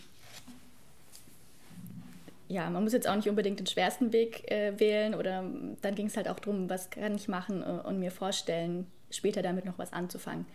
[2.48, 5.44] ja, man muss jetzt auch nicht unbedingt den schwersten Weg äh, wählen oder
[5.82, 9.42] dann ging es halt auch darum, was kann ich machen äh, und mir vorstellen, später
[9.42, 10.46] damit noch was anzufangen.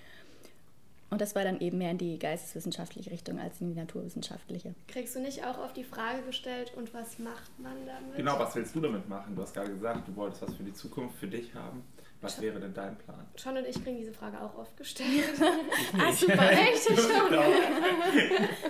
[1.09, 4.73] Und das war dann eben mehr in die geisteswissenschaftliche Richtung als in die naturwissenschaftliche.
[4.87, 8.15] Kriegst du nicht auch auf die Frage gestellt, und was macht man damit?
[8.15, 9.35] Genau, was willst du damit machen?
[9.35, 11.83] Du hast gerade gesagt, du wolltest was für die Zukunft für dich haben.
[12.21, 13.25] Was wäre denn dein Plan?
[13.35, 15.25] Schon und ich kriegen diese Frage auch oft gestellt.
[15.99, 16.95] ah, super, echt schon.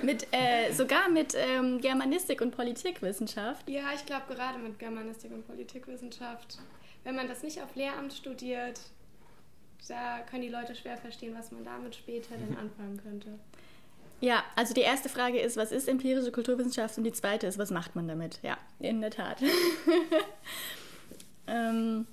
[0.06, 3.70] mit, äh, sogar mit ähm, Germanistik und Politikwissenschaft.
[3.70, 6.60] Ja, ich glaube gerade mit Germanistik und Politikwissenschaft.
[7.04, 8.80] Wenn man das nicht auf Lehramt studiert,
[9.90, 13.38] da können die Leute schwer verstehen, was man damit später denn anfangen könnte.
[14.22, 16.98] Ja, also die erste Frage ist, was ist empirische Kulturwissenschaft?
[16.98, 18.40] Und die zweite ist, was macht man damit?
[18.44, 19.42] Ja, in der Tat.
[21.48, 22.06] ähm,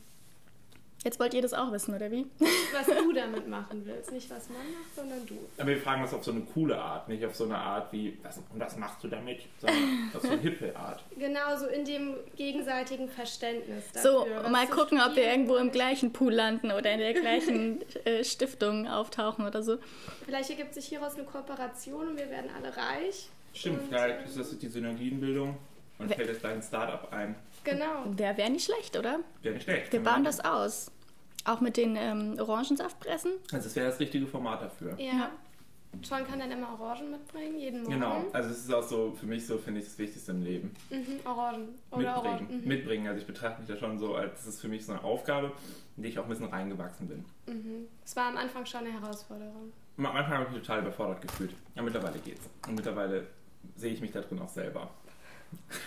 [1.04, 2.26] Jetzt wollt ihr das auch wissen, oder wie?
[2.72, 4.10] Was du damit machen willst.
[4.10, 5.36] Nicht was man macht, sondern du.
[5.56, 8.18] Aber wir fragen das auf so eine coole Art, nicht auf so eine Art wie,
[8.22, 9.42] was, und was machst du damit?
[9.60, 11.02] Sondern auf so eine hippe Art.
[11.18, 13.84] Genau, so in dem gegenseitigen Verständnis.
[13.92, 17.80] Dafür, so, mal gucken, ob wir irgendwo im gleichen Pool landen oder in der gleichen
[18.04, 19.78] äh, Stiftung auftauchen oder so.
[20.24, 23.28] Vielleicht ergibt sich hieraus eine Kooperation und wir werden alle reich.
[23.52, 25.56] Stimmt, vielleicht ist das die Synergienbildung
[25.98, 27.34] und fällt jetzt gleich ein Startup ein.
[27.64, 28.04] Genau.
[28.06, 29.20] Wäre wär nicht schlecht, oder?
[29.42, 29.92] Wäre nicht schlecht.
[29.92, 30.90] Wir bauen das aus.
[31.44, 33.32] Auch mit den ähm, Orangensaftpressen.
[33.52, 34.98] Also das wäre das richtige Format dafür.
[34.98, 35.30] Ja.
[36.02, 37.94] Sean kann dann immer Orangen mitbringen, jeden Morgen.
[37.94, 40.74] Genau, also es ist auch so, für mich so, finde ich, das Wichtigste im Leben.
[40.90, 41.68] Mhm, Orangen.
[41.90, 42.16] Oder mitbringen.
[42.16, 42.60] Orangen.
[42.60, 42.68] Mhm.
[42.68, 45.02] Mitbringen, also ich betrachte mich da schon so, als das ist für mich so eine
[45.02, 45.52] Aufgabe,
[45.96, 47.24] in die ich auch ein bisschen reingewachsen bin.
[47.46, 47.88] Mhm.
[48.04, 49.72] Es war am Anfang schon eine Herausforderung.
[49.96, 51.54] Am Anfang habe ich mich total überfordert gefühlt.
[51.74, 52.48] Ja, mittlerweile geht's.
[52.68, 53.26] Und mittlerweile
[53.74, 54.90] sehe ich mich da drin auch selber.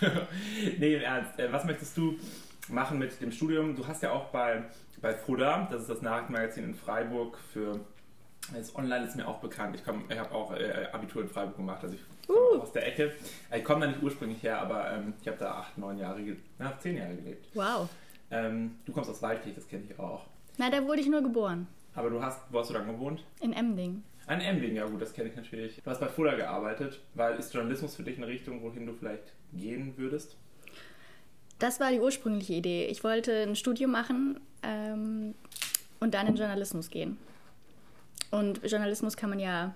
[0.78, 1.38] nee, im Ernst.
[1.38, 2.16] Äh, was möchtest du
[2.68, 3.76] machen mit dem Studium?
[3.76, 4.64] Du hast ja auch bei,
[5.00, 7.80] bei FUDA, das ist das Nachrichtenmagazin in Freiburg für
[8.52, 9.76] das Online ist mir auch bekannt.
[9.76, 12.60] Ich, ich habe auch äh, Abitur in Freiburg gemacht, also ich komme uh.
[12.60, 13.12] aus der Ecke.
[13.54, 16.20] Ich komme da nicht ursprünglich her, aber ähm, ich habe da acht, neun Jahre,
[16.58, 17.46] na, zehn Jahre gelebt.
[17.54, 17.88] Wow.
[18.30, 20.26] Ähm, du kommst aus Waldkirch, das kenne ich auch.
[20.58, 21.66] Na, da wurde ich nur geboren.
[21.94, 23.24] Aber du hast, wo hast du dann gewohnt?
[23.40, 24.02] In Emding.
[24.26, 25.80] Ein Emding, ja gut, das kenne ich natürlich.
[25.82, 29.34] Du hast bei FUDA gearbeitet, weil ist Journalismus für dich eine Richtung, wohin du vielleicht
[29.52, 30.36] gehen würdest?
[31.58, 32.86] Das war die ursprüngliche Idee.
[32.86, 35.34] Ich wollte ein Studium machen ähm,
[36.00, 37.18] und dann in Journalismus gehen.
[38.30, 39.74] Und Journalismus kann man ja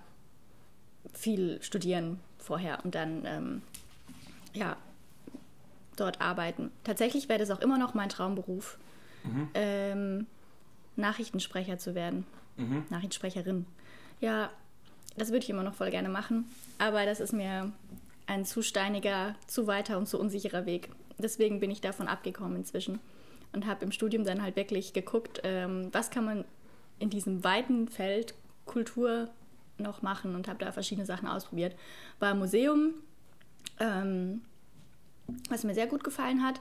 [1.13, 3.63] viel studieren vorher und dann ähm,
[4.53, 4.77] ja,
[5.97, 6.71] dort arbeiten.
[6.85, 8.79] Tatsächlich wäre das auch immer noch mein Traumberuf,
[9.25, 9.49] mhm.
[9.55, 10.27] ähm,
[10.97, 12.27] Nachrichtensprecher zu werden.
[12.57, 12.85] Mhm.
[12.89, 13.67] Nachrichtensprecherin.
[14.21, 14.51] Ja,
[15.17, 16.47] das würde ich immer noch voll gerne machen,
[16.79, 17.73] aber das ist mir
[18.27, 23.01] ein zu steiniger, zu weiter und zu unsicherer Weg deswegen bin ich davon abgekommen inzwischen
[23.53, 26.45] und habe im Studium dann halt wirklich geguckt, ähm, was kann man
[26.99, 28.35] in diesem weiten Feld
[28.65, 29.31] Kultur
[29.79, 31.77] noch machen und habe da verschiedene Sachen ausprobiert.
[32.19, 32.95] War im Museum,
[33.79, 34.43] ähm,
[35.49, 36.61] was mir sehr gut gefallen hat,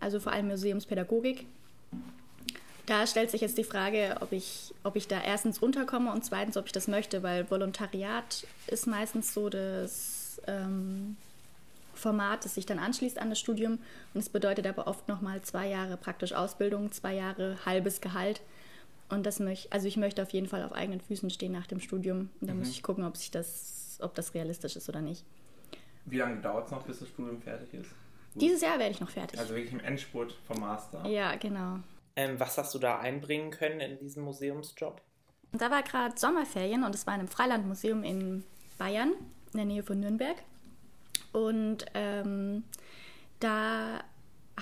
[0.00, 1.46] also vor allem Museumspädagogik.
[2.86, 6.56] Da stellt sich jetzt die Frage, ob ich, ob ich da erstens unterkomme und zweitens,
[6.56, 11.16] ob ich das möchte, weil Volontariat ist meistens so das ähm,
[11.94, 13.78] Format, das sich dann anschließt an das Studium.
[14.12, 18.42] Und es bedeutet aber oft nochmal zwei Jahre praktisch Ausbildung, zwei Jahre halbes Gehalt.
[19.08, 21.80] Und das möchte, also ich möchte auf jeden Fall auf eigenen Füßen stehen nach dem
[21.80, 22.30] Studium.
[22.40, 22.60] Und da mhm.
[22.60, 25.24] muss ich gucken, ob sich das, ob das realistisch ist oder nicht.
[26.06, 27.90] Wie lange dauert es noch, bis das Studium fertig ist?
[28.34, 29.38] Dieses Jahr werde ich noch fertig.
[29.38, 31.06] Also wirklich im Endspurt vom Master.
[31.06, 31.78] Ja, genau.
[32.16, 35.00] Ähm, was hast du da einbringen können in diesem Museumsjob?
[35.52, 38.44] Da war gerade Sommerferien und es war in einem Freilandmuseum in
[38.76, 39.12] Bayern,
[39.54, 40.36] in der Nähe von Nürnberg.
[41.32, 42.64] Und ähm,
[43.40, 44.00] da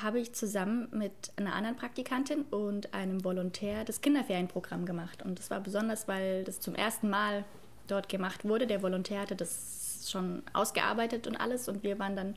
[0.01, 5.23] habe ich zusammen mit einer anderen Praktikantin und einem Volontär das Kinderferienprogramm gemacht.
[5.23, 7.45] Und das war besonders, weil das zum ersten Mal
[7.89, 8.67] dort gemacht wurde.
[8.67, 12.35] Der Volontär hatte das schon ausgearbeitet und alles und wir waren dann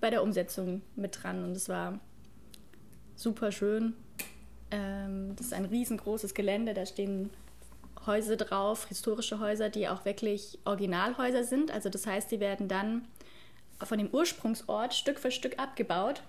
[0.00, 2.00] bei der Umsetzung mit dran und es war
[3.14, 3.94] super schön.
[4.70, 7.30] Ähm, das ist ein riesengroßes Gelände, da stehen
[8.06, 11.70] Häuser drauf, historische Häuser, die auch wirklich Originalhäuser sind.
[11.70, 13.06] Also das heißt, die werden dann
[13.82, 16.22] von dem Ursprungsort Stück für Stück abgebaut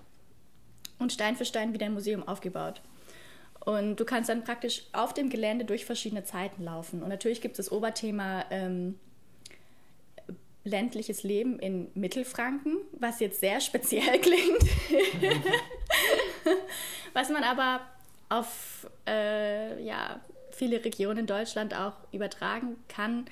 [0.98, 2.80] und Stein für Stein wieder ein Museum aufgebaut.
[3.64, 7.02] Und du kannst dann praktisch auf dem Gelände durch verschiedene Zeiten laufen.
[7.02, 8.98] Und natürlich gibt es das Oberthema ähm,
[10.64, 14.62] ländliches Leben in Mittelfranken, was jetzt sehr speziell klingt,
[17.12, 17.80] was man aber
[18.28, 20.20] auf äh, ja,
[20.62, 23.24] viele Regionen in Deutschland auch übertragen kann.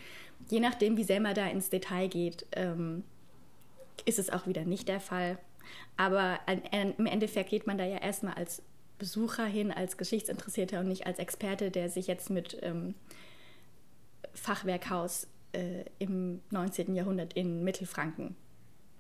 [0.49, 3.05] Je nachdem, wie sehr man da ins Detail geht, ähm,
[4.05, 5.39] ist es auch wieder nicht der Fall.
[5.97, 6.41] Aber
[6.73, 8.63] im Endeffekt geht man da ja erstmal als
[8.99, 12.97] Besucher hin, als Geschichtsinteressierter und nicht als Experte, der sich jetzt mit ähm,
[14.35, 16.97] Fachwerkhaus äh, im 19.
[16.97, 18.35] Jahrhundert in Mittelfranken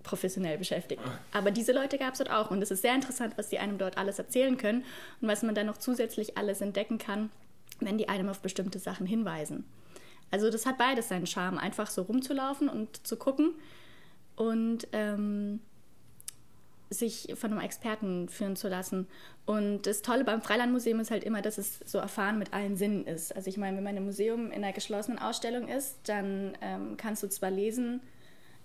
[0.04, 1.02] professionell beschäftigt.
[1.32, 3.76] Aber diese Leute gab es dort auch und es ist sehr interessant, was die einem
[3.76, 4.84] dort alles erzählen können
[5.20, 7.30] und was man dann noch zusätzlich alles entdecken kann,
[7.78, 9.64] wenn die einem auf bestimmte Sachen hinweisen.
[10.30, 13.54] Also das hat beides seinen Charme, einfach so rumzulaufen und zu gucken
[14.36, 15.60] und ähm,
[16.88, 19.06] sich von einem Experten führen zu lassen.
[19.46, 23.06] Und das Tolle beim Freilandmuseum ist halt immer, dass es so erfahren mit allen Sinnen
[23.06, 23.34] ist.
[23.34, 27.22] Also ich meine, wenn man im Museum in einer geschlossenen Ausstellung ist, dann ähm, kannst
[27.22, 28.00] du zwar lesen,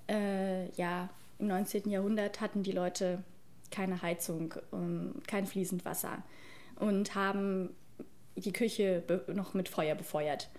[0.08, 1.90] äh, ja, im 19.
[1.90, 3.24] Jahrhundert hatten die Leute
[3.72, 6.24] keine Heizung, um, kein fließend Wasser
[6.78, 7.70] und haben
[8.36, 10.50] die Küche noch mit Feuer befeuert.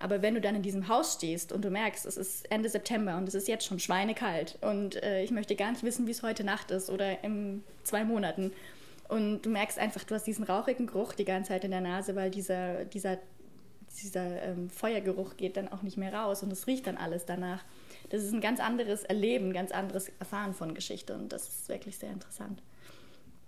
[0.00, 3.16] Aber wenn du dann in diesem Haus stehst und du merkst, es ist Ende September
[3.16, 6.22] und es ist jetzt schon schweinekalt und äh, ich möchte gar nicht wissen, wie es
[6.22, 8.52] heute Nacht ist oder in zwei Monaten.
[9.08, 12.16] Und du merkst einfach, du hast diesen rauchigen Geruch die ganze Zeit in der Nase,
[12.16, 13.18] weil dieser, dieser,
[14.02, 17.64] dieser ähm, Feuergeruch geht dann auch nicht mehr raus und es riecht dann alles danach.
[18.10, 21.98] Das ist ein ganz anderes Erleben, ganz anderes Erfahren von Geschichte und das ist wirklich
[21.98, 22.62] sehr interessant.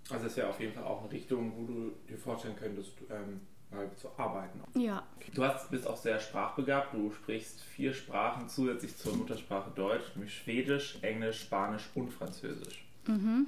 [0.09, 2.93] Also das ist ja auf jeden Fall auch eine Richtung, wo du dir vorstellen könntest,
[3.09, 4.61] ähm mal zu arbeiten.
[4.75, 5.03] Ja.
[5.33, 6.93] Du hast, bist auch sehr sprachbegabt.
[6.93, 12.85] Du sprichst vier Sprachen zusätzlich zur Muttersprache Deutsch, nämlich Schwedisch, Englisch, Spanisch und Französisch.
[13.07, 13.47] Mhm.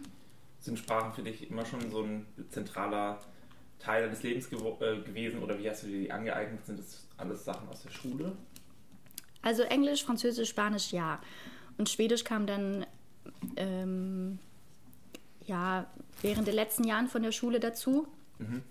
[0.59, 3.19] Sind Sprachen für dich immer schon so ein zentraler
[3.79, 6.65] Teil deines Lebens äh, gewesen oder wie hast du dir die angeeignet?
[6.65, 8.35] Sind das alles Sachen aus der Schule?
[9.41, 11.21] Also Englisch, Französisch, Spanisch ja.
[11.77, 12.85] Und Schwedisch kam dann
[13.55, 14.39] ähm,
[15.45, 15.89] ja,
[16.21, 18.05] während der letzten Jahren von der Schule dazu.
[18.37, 18.63] Mhm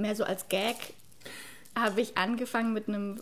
[0.00, 0.76] mehr so als Gag,
[1.76, 3.20] habe ich angefangen mit einem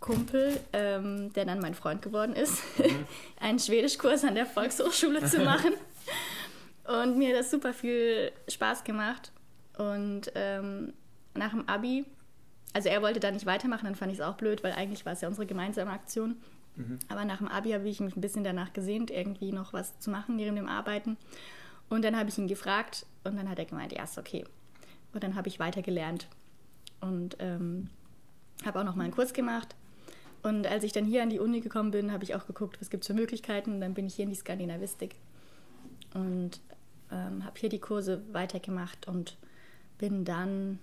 [0.00, 3.06] Kumpel, ähm, der dann mein Freund geworden ist, mhm.
[3.40, 5.72] einen Schwedischkurs an der Volkshochschule zu machen.
[6.84, 9.32] Und mir hat das super viel Spaß gemacht.
[9.78, 10.92] Und ähm,
[11.34, 12.04] nach dem Abi,
[12.74, 15.14] also er wollte da nicht weitermachen, dann fand ich es auch blöd, weil eigentlich war
[15.14, 16.36] es ja unsere gemeinsame Aktion.
[16.76, 16.98] Mhm.
[17.08, 20.10] Aber nach dem Abi habe ich mich ein bisschen danach gesehnt, irgendwie noch was zu
[20.10, 21.16] machen neben dem Arbeiten.
[21.88, 24.44] Und dann habe ich ihn gefragt und dann hat er gemeint, ja, ist okay.
[25.14, 26.28] Und dann habe ich weitergelernt
[27.00, 27.88] und ähm,
[28.64, 29.74] habe auch noch mal einen Kurs gemacht.
[30.42, 32.90] Und als ich dann hier an die Uni gekommen bin, habe ich auch geguckt, was
[32.90, 33.72] gibt es für Möglichkeiten.
[33.72, 35.16] Und dann bin ich hier in die Skandinavistik
[36.12, 36.60] und
[37.10, 39.38] ähm, habe hier die Kurse weitergemacht und
[39.98, 40.78] bin dann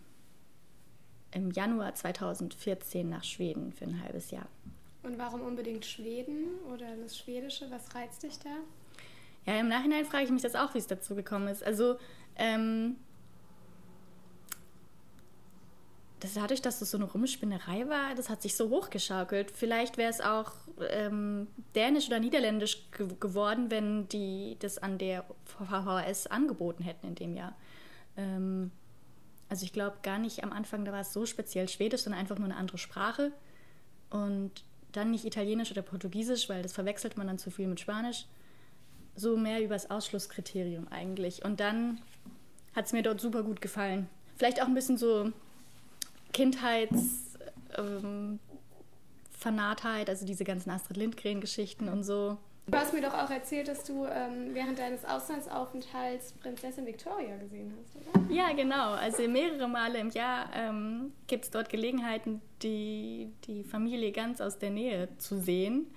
[1.32, 4.48] im Januar 2014 nach Schweden für ein halbes Jahr.
[5.04, 7.70] Und warum unbedingt Schweden oder das Schwedische?
[7.70, 8.50] Was reizt dich da?
[9.46, 11.64] Ja, im Nachhinein frage ich mich das auch, wie es dazu gekommen ist.
[11.64, 11.98] Also
[12.36, 12.98] ähm,
[16.22, 19.50] das, dadurch, dass es so eine Rumspinnerei war, das hat sich so hochgeschaukelt.
[19.50, 20.52] Vielleicht wäre es auch
[20.92, 27.16] ähm, dänisch oder niederländisch ge geworden, wenn die das an der VHS angeboten hätten in
[27.16, 27.56] dem Jahr.
[28.18, 28.70] Ähm,
[29.50, 32.38] also ich glaube gar nicht am Anfang, da war es so speziell Schwedisch, sondern einfach
[32.38, 33.32] nur eine andere Sprache.
[34.12, 38.28] Und dann nicht Italienisch oder Portugiesisch, weil das verwechselt man dann zu viel mit Spanisch.
[39.16, 41.44] So mehr über das Ausschlusskriterium eigentlich.
[41.44, 42.00] Und dann
[42.76, 44.08] hat es mir dort super gut gefallen.
[44.38, 45.32] Vielleicht auch ein bisschen so
[46.42, 48.40] Kindheitsfanatheit, ähm,
[50.08, 52.38] also diese ganzen Astrid Lindgren-Geschichten und so.
[52.68, 57.74] Du hast mir doch auch erzählt, dass du ähm, während deines Auslandsaufenthalts Prinzessin Victoria gesehen
[57.78, 58.34] hast, oder?
[58.34, 58.92] Ja, genau.
[58.94, 64.58] Also mehrere Male im Jahr ähm, gibt es dort Gelegenheiten, die, die Familie ganz aus
[64.58, 65.88] der Nähe zu sehen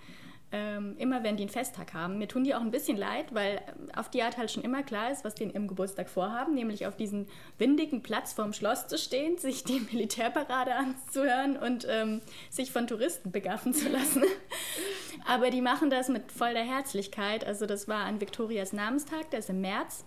[0.52, 2.18] ähm, immer wenn die einen Festtag haben.
[2.18, 3.61] Mir tun die auch ein bisschen leid, weil
[3.96, 6.87] auf die Art halt schon immer klar ist, was die in ihrem Geburtstag vorhaben, nämlich
[6.87, 7.26] auf diesem
[7.59, 13.33] windigen Platz vorm Schloss zu stehen, sich die Militärparade anzuhören und ähm, sich von Touristen
[13.33, 14.22] begaffen zu lassen.
[15.26, 17.44] Aber die machen das mit voller Herzlichkeit.
[17.44, 20.04] Also das war an Viktorias Namenstag, der ist im März.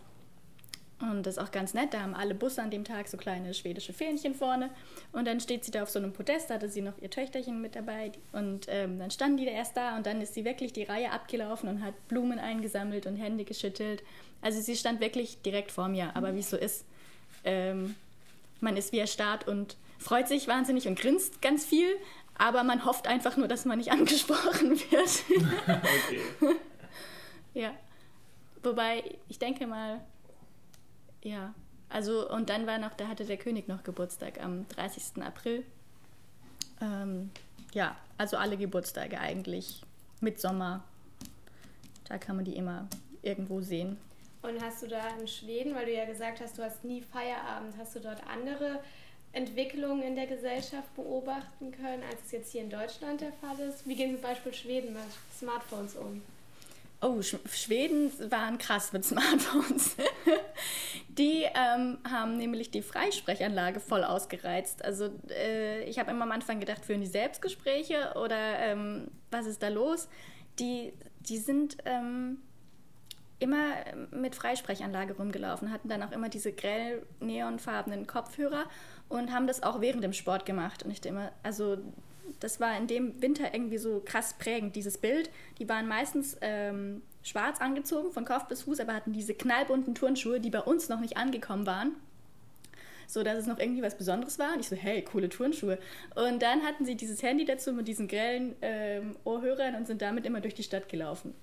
[0.99, 3.53] Und das ist auch ganz nett, da haben alle Busse an dem Tag so kleine
[3.53, 4.71] schwedische Fähnchen vorne.
[5.11, 7.61] Und dann steht sie da auf so einem Podest, da hatte sie noch ihr Töchterchen
[7.61, 8.11] mit dabei.
[8.31, 11.11] Und ähm, dann standen die da erst da und dann ist sie wirklich die Reihe
[11.11, 14.03] abgelaufen und hat Blumen eingesammelt und Hände geschüttelt.
[14.41, 16.15] Also sie stand wirklich direkt vor mir.
[16.15, 16.83] Aber wie es so ist,
[17.43, 17.95] ähm,
[18.59, 21.89] man ist wie erstarrt und freut sich wahnsinnig und grinst ganz viel.
[22.39, 25.23] Aber man hofft einfach nur, dass man nicht angesprochen wird.
[26.39, 26.55] okay.
[27.53, 27.71] ja.
[28.63, 30.01] Wobei, ich denke mal,
[31.27, 31.53] ja,
[31.89, 35.21] also und dann war noch, da hatte der König noch Geburtstag am 30.
[35.21, 35.65] April.
[36.81, 37.31] Ähm,
[37.73, 39.81] ja, also alle Geburtstage eigentlich.
[40.21, 40.83] Mit Sommer.
[42.07, 42.87] Da kann man die immer
[43.21, 43.97] irgendwo sehen.
[44.41, 47.75] Und hast du da in Schweden, weil du ja gesagt hast, du hast nie Feierabend,
[47.77, 48.79] hast du dort andere
[49.33, 53.85] Entwicklungen in der Gesellschaft beobachten können, als es jetzt hier in Deutschland der Fall ist?
[53.85, 55.03] Wie gehen zum Beispiel Schweden mit
[55.37, 56.21] Smartphones um?
[56.99, 59.95] Oh, Sch Schweden waren krass mit Smartphones.
[61.09, 64.83] die ähm, haben nämlich die Freisprechanlage voll ausgereizt.
[64.83, 69.61] Also äh, ich habe immer am Anfang gedacht, führen die Selbstgespräche oder ähm, was ist
[69.61, 70.09] da los?
[70.59, 72.39] Die, die sind ähm,
[73.39, 73.75] immer
[74.11, 78.65] mit Freisprechanlage rumgelaufen, hatten dann auch immer diese grell neonfarbenen Kopfhörer
[79.09, 80.83] und haben das auch während dem Sport gemacht.
[80.83, 81.77] Und ich immer, also
[82.39, 85.29] das war in dem Winter irgendwie so krass prägend, dieses Bild.
[85.59, 90.39] Die waren meistens ähm, schwarz angezogen, von Kopf bis Fuß, aber hatten diese knallbunten Turnschuhe,
[90.39, 91.95] die bei uns noch nicht angekommen waren.
[93.07, 94.53] So, dass es noch irgendwie was Besonderes war.
[94.53, 95.79] Und ich so, hey, coole Turnschuhe.
[96.15, 100.25] Und dann hatten sie dieses Handy dazu mit diesen grellen ähm, Ohrhörern und sind damit
[100.25, 101.33] immer durch die Stadt gelaufen.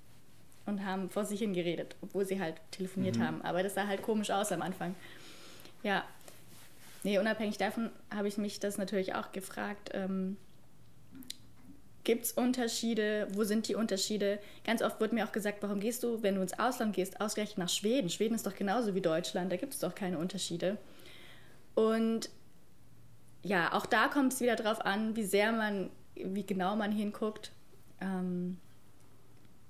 [0.66, 3.22] Und haben vor sich hin geredet, obwohl sie halt telefoniert mhm.
[3.22, 3.42] haben.
[3.42, 4.94] Aber das sah halt komisch aus am Anfang.
[5.82, 6.04] Ja.
[7.02, 9.90] Nee, unabhängig davon habe ich mich das natürlich auch gefragt.
[9.92, 10.38] Ähm,
[12.04, 13.26] Gibt es Unterschiede?
[13.32, 14.38] Wo sind die Unterschiede?
[14.64, 17.58] Ganz oft wurde mir auch gesagt, warum gehst du, wenn du ins Ausland gehst, ausgerechnet
[17.58, 18.10] nach Schweden?
[18.10, 20.76] Schweden ist doch genauso wie Deutschland, da gibt es doch keine Unterschiede.
[21.74, 22.28] Und
[23.42, 27.52] ja, auch da kommt es wieder darauf an, wie sehr man, wie genau man hinguckt.
[28.00, 28.58] Ähm,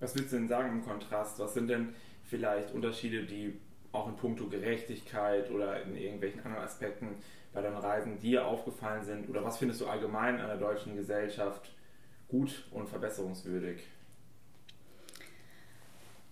[0.01, 1.39] Was würdest du denn sagen im Kontrast?
[1.39, 1.95] Was sind denn
[2.25, 3.61] vielleicht Unterschiede, die
[3.93, 7.09] auch in puncto Gerechtigkeit oder in irgendwelchen anderen Aspekten
[7.53, 9.29] bei deinen Reisen dir aufgefallen sind?
[9.29, 11.71] Oder was findest du allgemein an der deutschen Gesellschaft
[12.35, 13.83] gut und verbesserungswürdig?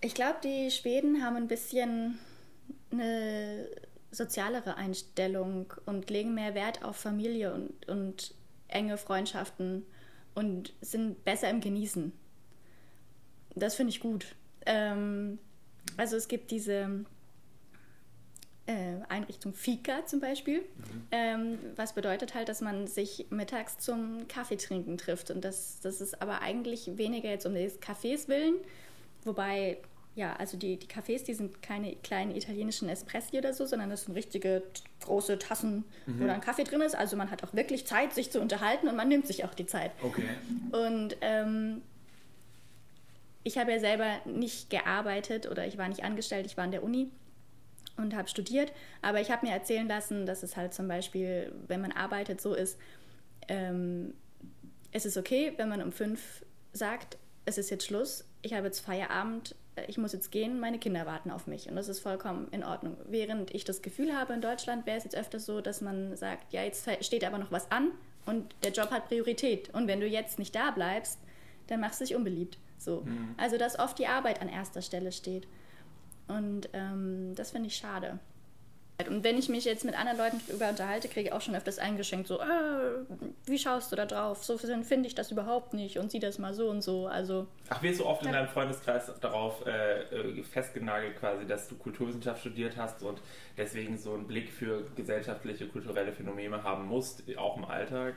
[0.01, 2.19] Ich glaube, die Schweden haben ein bisschen
[2.91, 3.69] eine
[4.11, 8.35] sozialere Einstellung und legen mehr Wert auf Familie und, und
[8.67, 9.85] enge Freundschaften
[10.35, 12.11] und sind besser im Genießen.
[13.55, 14.35] Das finde ich gut.
[14.65, 15.39] Ähm,
[15.95, 17.05] also es gibt diese
[18.65, 21.07] Einrichtung Fika zum Beispiel, mhm.
[21.11, 25.31] ähm, was bedeutet halt, dass man sich mittags zum Kaffeetrinken trifft.
[25.31, 28.55] Und das, das ist aber eigentlich weniger jetzt um des Kaffees willen,
[29.25, 29.79] wobei,
[30.15, 34.05] ja, also die, die Cafés, die sind keine kleinen italienischen Espressi oder so, sondern das
[34.05, 34.63] sind richtige
[35.01, 36.21] große Tassen, mhm.
[36.21, 36.95] wo dann Kaffee drin ist.
[36.95, 39.65] Also man hat auch wirklich Zeit, sich zu unterhalten und man nimmt sich auch die
[39.65, 39.91] Zeit.
[40.01, 40.23] Okay.
[40.71, 41.81] Und ähm,
[43.43, 46.83] ich habe ja selber nicht gearbeitet oder ich war nicht angestellt, ich war an der
[46.83, 47.09] Uni
[47.97, 48.71] und habe studiert.
[49.01, 52.53] Aber ich habe mir erzählen lassen, dass es halt zum Beispiel, wenn man arbeitet, so
[52.53, 52.77] ist,
[53.47, 54.13] ähm,
[54.91, 58.79] es ist okay, wenn man um fünf sagt, es ist jetzt Schluss, ich habe jetzt
[58.79, 61.69] Feierabend, äh, ich muss jetzt gehen, meine Kinder warten auf mich.
[61.69, 62.97] Und das ist vollkommen in Ordnung.
[63.05, 66.53] Während ich das Gefühl habe, in Deutschland wäre es jetzt öfter so, dass man sagt,
[66.53, 67.91] ja, jetzt steht aber noch was an
[68.25, 69.73] und der Job hat Priorität.
[69.73, 71.19] Und wenn du jetzt nicht da bleibst,
[71.67, 72.57] dann machst du dich unbeliebt.
[72.77, 73.01] So.
[73.01, 73.35] Mhm.
[73.37, 75.47] Also, dass oft die Arbeit an erster Stelle steht.
[76.27, 78.19] Und ähm, das finde ich schade.
[79.07, 81.79] Und wenn ich mich jetzt mit anderen Leuten darüber unterhalte, kriege ich auch schon öfters
[81.79, 82.45] eingeschenkt, so, äh,
[83.45, 84.43] wie schaust du da drauf?
[84.43, 87.07] So finde ich das überhaupt nicht und sieh das mal so und so.
[87.07, 91.75] Also, Ach, wirst du oft in deinem Freundeskreis darauf äh, äh, festgenagelt, quasi, dass du
[91.75, 93.19] Kulturwissenschaft studiert hast und
[93.57, 98.15] deswegen so einen Blick für gesellschaftliche, kulturelle Phänomene haben musst, auch im Alltag?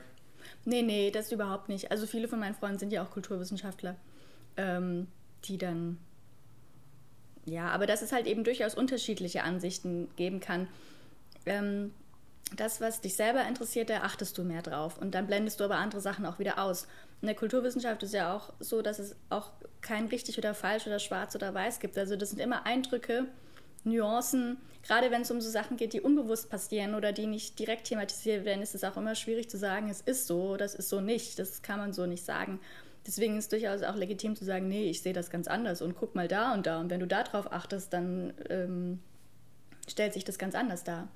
[0.63, 1.91] Nee, nee, das überhaupt nicht.
[1.91, 3.95] Also viele von meinen Freunden sind ja auch Kulturwissenschaftler,
[4.57, 5.07] ähm,
[5.45, 5.97] die dann
[7.47, 10.67] ja, aber dass es halt eben durchaus unterschiedliche Ansichten geben kann.
[11.45, 11.93] Ähm,
[12.55, 14.97] das, was dich selber interessiert, da achtest du mehr drauf.
[14.97, 16.87] Und dann blendest du aber andere Sachen auch wieder aus.
[17.21, 20.99] In der Kulturwissenschaft ist ja auch so, dass es auch kein richtig oder falsch oder
[20.99, 21.97] schwarz oder weiß gibt.
[21.97, 23.25] Also das sind immer Eindrücke,
[23.85, 24.57] Nuancen.
[24.85, 28.43] Gerade wenn es um so Sachen geht, die unbewusst passieren oder die nicht direkt thematisiert
[28.43, 31.39] werden, ist es auch immer schwierig zu sagen, es ist so, das ist so nicht.
[31.39, 32.59] Das kann man so nicht sagen.
[33.07, 35.95] Deswegen ist es durchaus auch legitim zu sagen, nee, ich sehe das ganz anders und
[35.95, 36.79] guck mal da und da.
[36.79, 38.99] Und wenn du darauf achtest, dann ähm,
[39.87, 41.07] stellt sich das ganz anders dar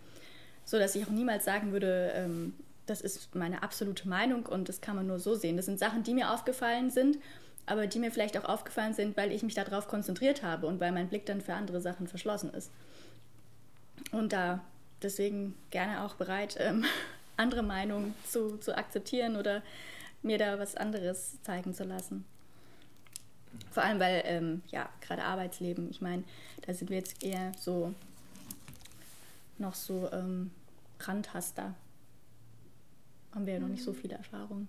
[0.66, 2.54] so dass ich auch niemals sagen würde, ähm,
[2.86, 5.58] das ist meine absolute Meinung und das kann man nur so sehen.
[5.58, 7.18] Das sind Sachen, die mir aufgefallen sind,
[7.66, 10.92] aber die mir vielleicht auch aufgefallen sind, weil ich mich darauf konzentriert habe und weil
[10.92, 12.72] mein Blick dann für andere Sachen verschlossen ist.
[14.12, 14.62] Und da
[15.02, 16.86] deswegen gerne auch bereit, ähm,
[17.38, 19.62] andere Meinungen zu, zu akzeptieren oder
[20.24, 22.26] mir da was anderes zeigen zu lassen.
[23.72, 26.24] Vor allem, weil, ähm, ja, gerade Arbeitsleben, ich meine,
[26.66, 27.94] da sind wir jetzt eher so
[29.58, 30.52] noch so ähm,
[31.00, 31.76] Randtaster.
[33.34, 33.96] Haben wir ja noch nicht so mhm.
[33.96, 34.68] viele Erfahrungen.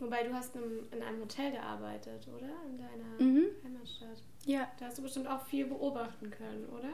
[0.00, 2.50] Wobei du hast in einem Hotel gearbeitet, oder?
[2.68, 3.44] In deiner mhm.
[3.62, 4.22] Heimatstadt.
[4.44, 4.68] Ja.
[4.78, 6.90] Da hast du bestimmt auch viel beobachten können, oder?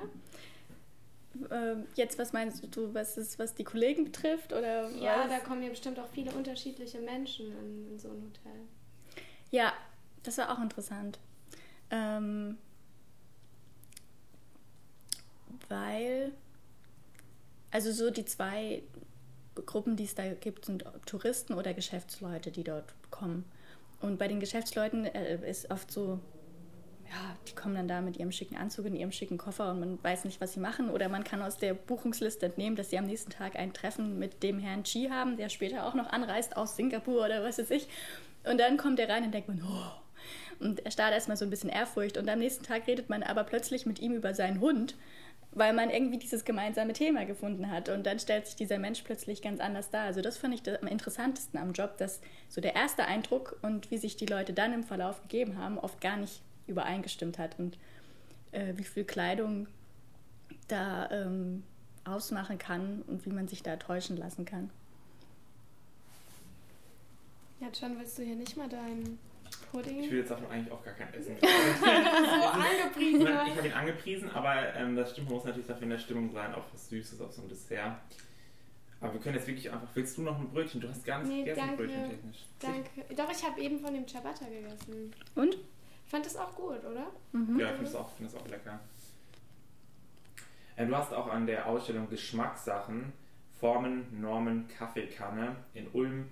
[1.51, 4.53] Ähm, jetzt, was meinst du, was, ist, was die Kollegen betrifft?
[4.53, 5.31] Oder ja, was?
[5.31, 8.61] da kommen ja bestimmt auch viele unterschiedliche Menschen in, in so ein Hotel.
[9.51, 9.73] Ja,
[10.23, 11.19] das war auch interessant.
[11.91, 12.59] Ähm,
[15.69, 16.33] weil
[17.71, 18.83] also so die zwei
[19.55, 23.45] Gruppen, die es da gibt, sind Touristen oder Geschäftsleute, die dort kommen.
[24.01, 26.21] Und bei den Geschäftsleuten äh, ist oft so,
[27.11, 30.03] ja, die kommen dann da mit ihrem schicken Anzug in ihrem schicken Koffer und man
[30.03, 30.91] weiß nicht, was sie machen.
[30.91, 34.43] Oder man kann aus der Buchungsliste entnehmen, dass sie am nächsten Tag ein Treffen mit
[34.43, 37.89] dem Herrn Chi haben, der später auch noch anreist aus Singapur oder was weiß ich.
[38.45, 40.65] Und dann kommt er rein und denkt man, oh.
[40.65, 42.17] Und er starrt erstmal so ein bisschen Ehrfurcht.
[42.17, 44.95] Und am nächsten Tag redet man aber plötzlich mit ihm über seinen Hund
[45.53, 47.89] weil man irgendwie dieses gemeinsame Thema gefunden hat.
[47.89, 50.05] Und dann stellt sich dieser Mensch plötzlich ganz anders dar.
[50.05, 53.99] Also das fand ich am interessantesten am Job, dass so der erste Eindruck und wie
[53.99, 56.41] sich die Leute dann im Verlauf gegeben haben, oft gar nicht
[56.71, 57.59] übereingestimmt hat.
[57.59, 57.79] Und
[58.53, 59.69] äh, wie viel Kleidung
[60.69, 61.63] da ähm,
[62.05, 64.71] ausmachen kann und wie man sich da täuschen lassen kann.
[67.61, 69.19] Ja, John, willst du hier nicht mal deinen
[69.71, 70.03] Pudding.
[70.03, 71.37] Ich will jetzt davon eigentlich auch gar kein Essen.
[71.41, 71.47] so
[71.87, 73.21] angepriesen.
[73.23, 76.33] Ich habe ihn angepriesen, aber ähm, das stimmt, man muss natürlich dafür in der Stimmung
[76.33, 78.01] sein, auf was Süßes, auf so ein Dessert.
[79.01, 79.89] Aber wir können jetzt wirklich einfach.
[79.95, 80.81] Willst du noch ein Brötchen?
[80.81, 82.45] Du hast gar nicht nee, gegessen, danke, Brötchen technisch.
[82.59, 83.15] Danke.
[83.15, 85.15] Doch, ich habe eben von dem Ciabatta gegessen.
[85.35, 85.57] Und?
[86.11, 87.07] Fand das auch gut, oder?
[87.31, 87.61] Mhm.
[87.61, 88.81] Ja, ich finde es auch, find auch lecker.
[90.75, 93.13] Äh, du hast auch an der Ausstellung Geschmackssachen
[93.61, 96.29] Formen, Normen, Kaffeekanne in Ulm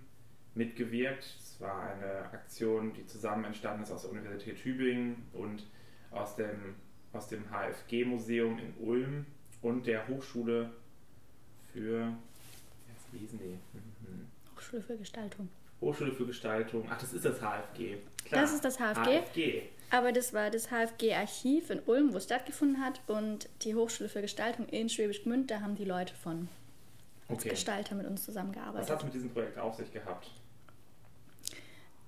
[0.54, 1.22] mitgewirkt.
[1.22, 5.64] Es war eine Aktion, die zusammen entstanden ist aus der Universität Tübingen und
[6.10, 6.74] aus dem,
[7.12, 9.26] aus dem HFG-Museum in Ulm
[9.62, 10.72] und der Hochschule
[11.72, 12.16] für
[12.88, 13.58] jetzt lesen die.
[13.76, 14.26] Mhm.
[14.56, 15.48] Hochschule für Gestaltung.
[15.80, 16.86] Hochschule für Gestaltung.
[16.90, 17.98] Ach, das ist das HFG.
[18.24, 18.42] Klar.
[18.42, 19.20] Das ist das HFG.
[19.20, 19.62] HFG.
[19.90, 23.00] Aber das war das HFG-Archiv in Ulm, wo es stattgefunden hat.
[23.06, 26.48] Und die Hochschule für Gestaltung in Schwäbisch Gmünd, da haben die Leute von
[27.28, 27.50] okay.
[27.50, 28.82] Gestalter mit uns zusammengearbeitet.
[28.82, 30.30] Was hat es mit diesem Projekt auf sich gehabt?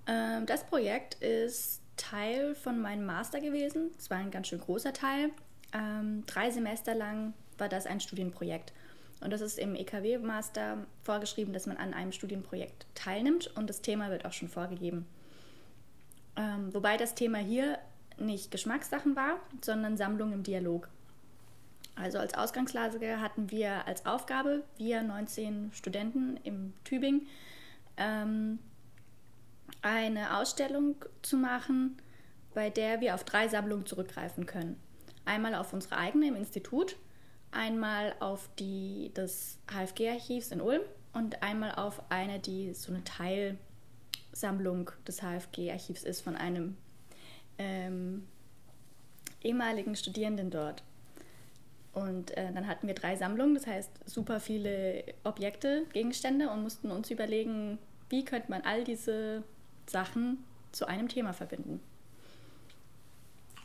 [0.07, 3.91] Ähm, das Projekt ist Teil von meinem Master gewesen.
[3.99, 5.31] Es war ein ganz schön großer Teil.
[5.73, 8.73] Ähm, drei Semester lang war das ein Studienprojekt.
[9.21, 14.11] Und das ist im EKW-Master vorgeschrieben, dass man an einem Studienprojekt teilnimmt und das Thema
[14.11, 15.07] wird auch schon vorgegeben.
[16.37, 17.79] Ähm, wobei das Thema hier
[18.19, 20.89] nicht Geschmackssachen war, sondern Sammlung im Dialog.
[21.97, 27.27] Also als Ausgangslage hatten wir als Aufgabe, wir 19 Studenten im Tübingen,
[27.97, 28.59] ähm,
[29.83, 31.97] eine Ausstellung zu machen,
[32.55, 34.81] bei der wir auf drei Sammlungen zurückgreifen können.
[35.25, 36.97] Einmal auf unsere eigene im Institut,
[37.53, 40.83] einmal auf die des HFG-Archivs in Ulm
[41.13, 46.77] und einmal auf eine, die so eine Teilsammlung des HFG-Archivs ist von einem
[47.59, 48.27] ähm,
[49.43, 50.83] ehemaligen Studierenden dort.
[51.93, 56.91] Und äh, dann hatten wir drei Sammlungen, das heißt super viele Objekte, Gegenstände und mussten
[56.91, 57.79] uns überlegen,
[58.09, 59.43] wie könnte man all diese
[59.87, 61.81] Sachen zu einem Thema verbinden.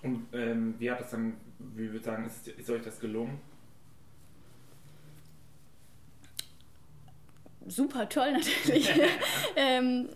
[0.02, 3.40] Und ähm, wie hat das dann, wie würde sagen, ist, ist euch das gelungen?
[7.68, 8.92] Super toll natürlich.
[9.56, 10.10] ähm,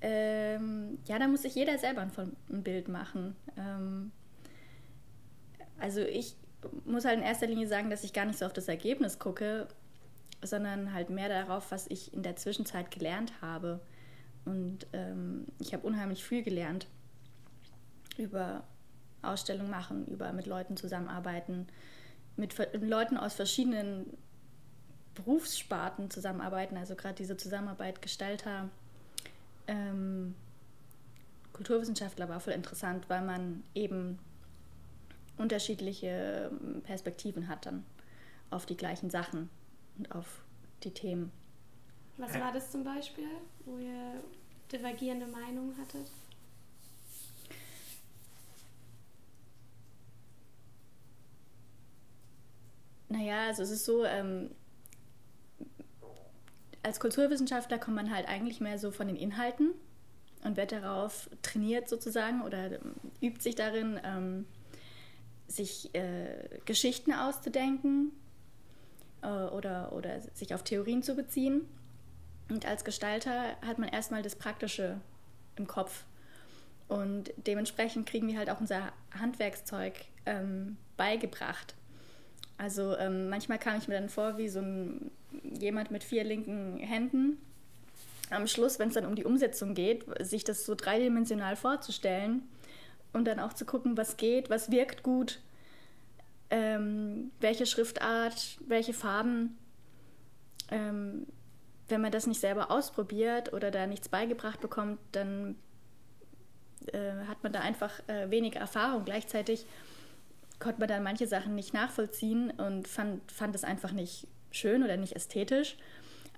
[0.00, 3.36] ähm, ja, da muss sich jeder selber ein, Bild machen.
[3.56, 4.12] Ähm,
[5.78, 6.36] also ich
[6.84, 9.68] muss halt in erster Linie sagen, dass ich gar nicht so auf das Ergebnis gucke,
[10.42, 13.80] sondern halt mehr darauf, was ich in der Zwischenzeit gelernt habe.
[14.44, 16.86] Und ähm, ich habe unheimlich viel gelernt
[18.16, 18.64] über
[19.22, 21.66] Ausstellung machen, über mit Leuten zusammenarbeiten,
[22.36, 24.06] mit Leuten aus verschiedenen
[25.16, 28.68] Berufssparten zusammenarbeiten, also gerade diese Zusammenarbeit Gestalter,
[29.66, 30.34] ähm,
[31.52, 34.18] Kulturwissenschaftler war voll interessant, weil man eben
[35.38, 37.84] unterschiedliche ähm, Perspektiven hat dann
[38.50, 39.48] auf die gleichen Sachen
[39.98, 40.26] und auf
[40.82, 41.32] die Themen.
[42.18, 43.28] Was war das zum Beispiel,
[43.64, 44.22] wo ihr
[44.70, 46.10] divergierende Meinungen hattet?
[53.08, 54.50] Naja, also es ist so, ähm,
[56.86, 59.72] als Kulturwissenschaftler kommt man halt eigentlich mehr so von den Inhalten
[60.44, 64.46] und wird darauf trainiert sozusagen oder ähm, übt sich darin, ähm,
[65.48, 68.12] sich äh, Geschichten auszudenken
[69.22, 71.62] äh, oder, oder sich auf Theorien zu beziehen.
[72.50, 75.00] Und als Gestalter hat man erstmal das Praktische
[75.56, 76.04] im Kopf.
[76.86, 81.74] Und dementsprechend kriegen wir halt auch unser Handwerkszeug ähm, beigebracht.
[82.58, 85.10] Also ähm, manchmal kam ich mir dann vor wie so ein,
[85.42, 87.38] jemand mit vier linken Händen.
[88.30, 92.42] Am Schluss, wenn es dann um die Umsetzung geht, sich das so dreidimensional vorzustellen
[93.12, 95.40] und dann auch zu gucken, was geht, was wirkt gut,
[96.50, 99.58] ähm, welche Schriftart, welche Farben.
[100.70, 101.26] Ähm,
[101.88, 105.54] wenn man das nicht selber ausprobiert oder da nichts beigebracht bekommt, dann
[106.92, 109.04] äh, hat man da einfach äh, weniger Erfahrung.
[109.04, 109.66] Gleichzeitig
[110.58, 114.26] konnte man dann manche Sachen nicht nachvollziehen und fand, fand es einfach nicht
[114.56, 115.76] schön oder nicht ästhetisch.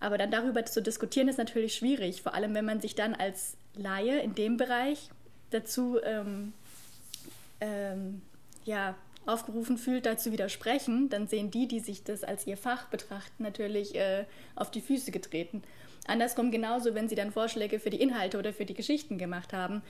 [0.00, 3.56] Aber dann darüber zu diskutieren ist natürlich schwierig, vor allem wenn man sich dann als
[3.74, 5.10] Laie in dem Bereich
[5.50, 6.52] dazu ähm,
[7.60, 8.22] ähm,
[8.64, 8.94] ja,
[9.26, 13.94] aufgerufen fühlt, dazu widersprechen, dann sehen die, die sich das als ihr Fach betrachten, natürlich
[13.94, 15.62] äh, auf die Füße getreten.
[16.06, 19.82] Andersrum genauso, wenn sie dann Vorschläge für die Inhalte oder für die Geschichten gemacht haben.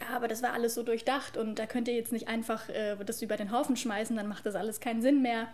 [0.00, 2.96] Ja, aber das war alles so durchdacht und da könnt ihr jetzt nicht einfach äh,
[3.04, 5.48] das über den Haufen schmeißen, dann macht das alles keinen Sinn mehr.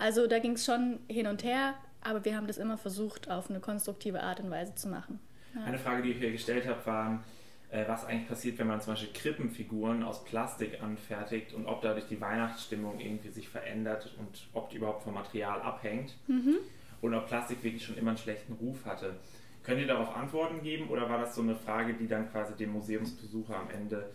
[0.00, 3.50] Also da ging es schon hin und her, aber wir haben das immer versucht, auf
[3.50, 5.20] eine konstruktive Art und Weise zu machen.
[5.54, 5.64] Ja.
[5.64, 7.22] Eine Frage, die ich hier gestellt habe, war,
[7.70, 12.06] äh, was eigentlich passiert, wenn man zum Beispiel Krippenfiguren aus Plastik anfertigt und ob dadurch
[12.06, 16.56] die Weihnachtsstimmung irgendwie sich verändert und ob die überhaupt vom Material abhängt mhm.
[17.02, 19.16] und ob Plastik wirklich schon immer einen schlechten Ruf hatte.
[19.62, 22.72] Könnt ihr darauf Antworten geben oder war das so eine Frage, die dann quasi dem
[22.72, 24.08] Museumsbesucher am Ende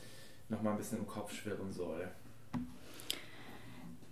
[0.49, 2.09] nochmal ein bisschen im Kopf schwirren soll?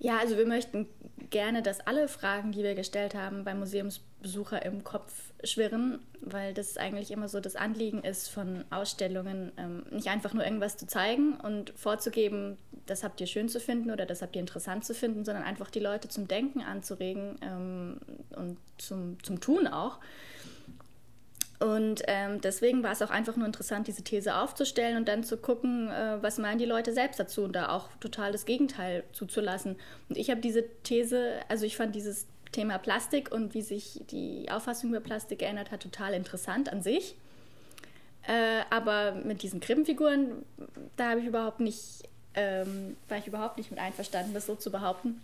[0.04, 0.86] Ja, also wir möchten
[1.30, 6.76] gerne, dass alle Fragen, die wir gestellt haben, beim Museumsbesucher im Kopf schwirren, weil das
[6.76, 11.38] eigentlich immer so das Anliegen ist von Ausstellungen, ähm, nicht einfach nur irgendwas zu zeigen
[11.38, 15.24] und vorzugeben, das habt ihr schön zu finden oder das habt ihr interessant zu finden,
[15.24, 17.98] sondern einfach die Leute zum Denken anzuregen ähm,
[18.36, 20.00] und zum, zum Tun auch.
[21.64, 25.38] Und ähm, deswegen war es auch einfach nur interessant, diese These aufzustellen und dann zu
[25.38, 29.78] gucken, äh, was meinen die Leute selbst dazu und da auch total das Gegenteil zuzulassen.
[30.10, 34.52] Und ich habe diese These, also ich fand dieses Thema Plastik und wie sich die
[34.52, 37.16] Auffassung über Plastik geändert hat, total interessant an sich.
[38.28, 40.44] Äh, aber mit diesen Krippenfiguren,
[40.98, 42.04] da habe ich überhaupt nicht,
[42.34, 45.22] ähm, war ich überhaupt nicht mit einverstanden, das so zu behaupten.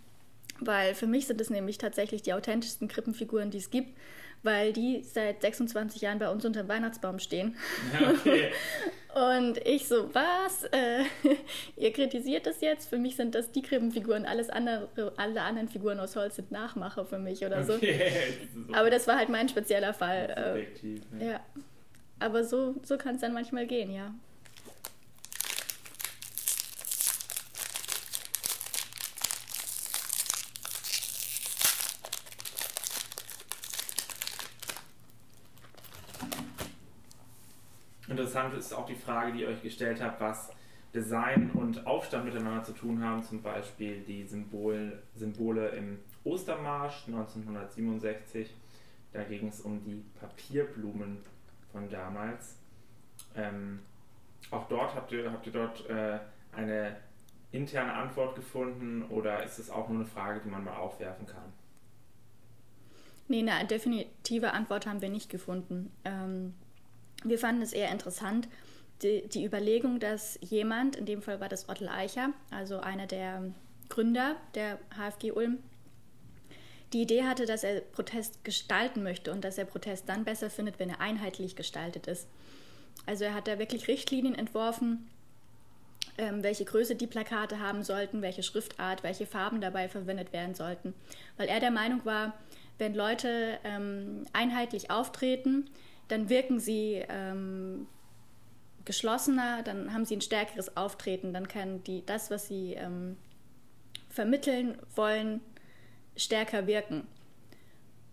[0.58, 3.94] Weil für mich sind es nämlich tatsächlich die authentischsten Krippenfiguren, die es gibt
[4.42, 7.56] weil die seit 26 Jahren bei uns unter dem Weihnachtsbaum stehen.
[8.00, 8.50] Okay.
[9.14, 10.64] Und ich so, was?
[10.70, 11.04] Äh,
[11.76, 12.88] ihr kritisiert das jetzt?
[12.88, 14.24] Für mich sind das die Krippenfiguren.
[14.24, 17.74] Alles andere, alle anderen Figuren aus Holz sind Nachmacher für mich oder so.
[17.74, 18.12] Okay.
[18.72, 20.34] Aber das war halt mein spezieller Fall.
[20.54, 21.32] Subjektiv, ne?
[21.32, 21.40] Ja.
[22.20, 24.14] Aber so, so kann es dann manchmal gehen, ja.
[38.30, 40.50] Interessant ist auch die Frage, die ihr euch gestellt habt, was
[40.94, 43.24] Design und Aufstand miteinander zu tun haben.
[43.24, 48.54] Zum Beispiel die Symbol, Symbole im Ostermarsch 1967.
[49.12, 51.18] Da ging es um die Papierblumen
[51.72, 52.54] von damals.
[53.34, 53.80] Ähm,
[54.52, 56.20] auch dort habt ihr, habt ihr dort äh,
[56.52, 56.98] eine
[57.50, 61.52] interne Antwort gefunden oder ist es auch nur eine Frage, die man mal aufwerfen kann?
[63.26, 65.92] Nee, eine definitive Antwort haben wir nicht gefunden.
[66.04, 66.54] Ähm,
[67.24, 68.48] wir fanden es eher interessant,
[69.02, 73.50] die, die, Überlegung, dass jemand, in dem Fall war das Otto Eicher, also einer der
[73.88, 75.58] Gründer der HFG Ulm,
[76.92, 80.78] die Idee hatte, dass er Protest gestalten möchte und dass er Protest dann besser findet,
[80.78, 82.26] wenn er einheitlich gestaltet ist.
[83.06, 85.08] Also er hat da wirklich Richtlinien entworfen,
[86.18, 90.94] ähm, welche Größe die Plakate haben sollten, welche Schriftart, welche Farben dabei verwendet werden sollten.
[91.36, 92.34] Weil er der Meinung war,
[92.78, 95.70] wenn Leute ähm, einheitlich auftreten,
[96.10, 97.86] dann wirken sie ähm,
[98.84, 103.16] geschlossener, dann haben sie ein stärkeres Auftreten, dann kann die, das, was sie ähm,
[104.08, 105.40] vermitteln wollen,
[106.16, 107.06] stärker wirken.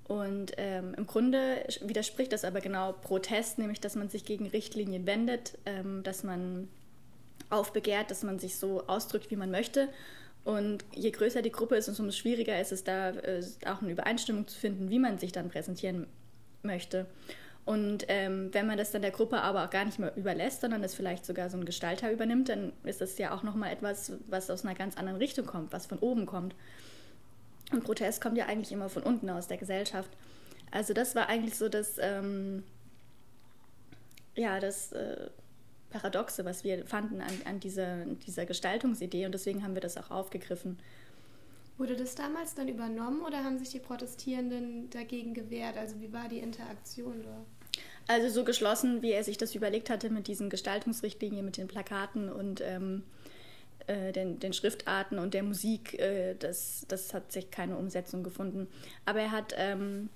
[0.08, 5.06] Und ähm, im Grunde widerspricht das aber genau Protest, nämlich dass man sich gegen Richtlinien
[5.06, 6.70] wendet, ähm, dass man
[7.50, 9.90] aufbegehrt, dass man sich so ausdrückt, wie man möchte.
[10.46, 14.48] Und je größer die Gruppe ist, umso schwieriger ist es da äh, auch eine Übereinstimmung
[14.48, 16.08] zu finden, wie man sich dann präsentieren
[16.64, 17.06] möchte.
[17.68, 20.82] Und ähm, wenn man das dann der Gruppe aber auch gar nicht mehr überlässt, sondern
[20.82, 24.50] das vielleicht sogar so ein Gestalter übernimmt, dann ist das ja auch nochmal etwas, was
[24.50, 26.56] aus einer ganz anderen Richtung kommt, was von oben kommt.
[27.74, 30.10] Und Protest kommt ja eigentlich immer von unten aus der Gesellschaft.
[30.72, 32.64] Also das war eigentlich so das, ähm,
[34.36, 35.30] ja, das äh,
[35.90, 40.10] Paradoxe, was wir fanden an, an dieser, dieser Gestaltungsidee und deswegen haben wir das auch
[40.10, 40.80] aufgegriffen.
[41.78, 45.76] Wurde das damals dann übernommen oder haben sich die Protestierenden dagegen gewehrt?
[45.76, 47.46] Also wie war die Interaktion da?
[48.08, 52.32] Also so geschlossen, wie er sich das überlegt hatte mit diesen Gestaltungsrichtlinien, mit den Plakaten
[52.32, 53.04] und ähm,
[53.88, 58.68] äh, den, den, Schriftarten und der Musik, äh, das, das hat sich keine Umsetzung gefunden.
[59.06, 60.10] Aber er hat ähm,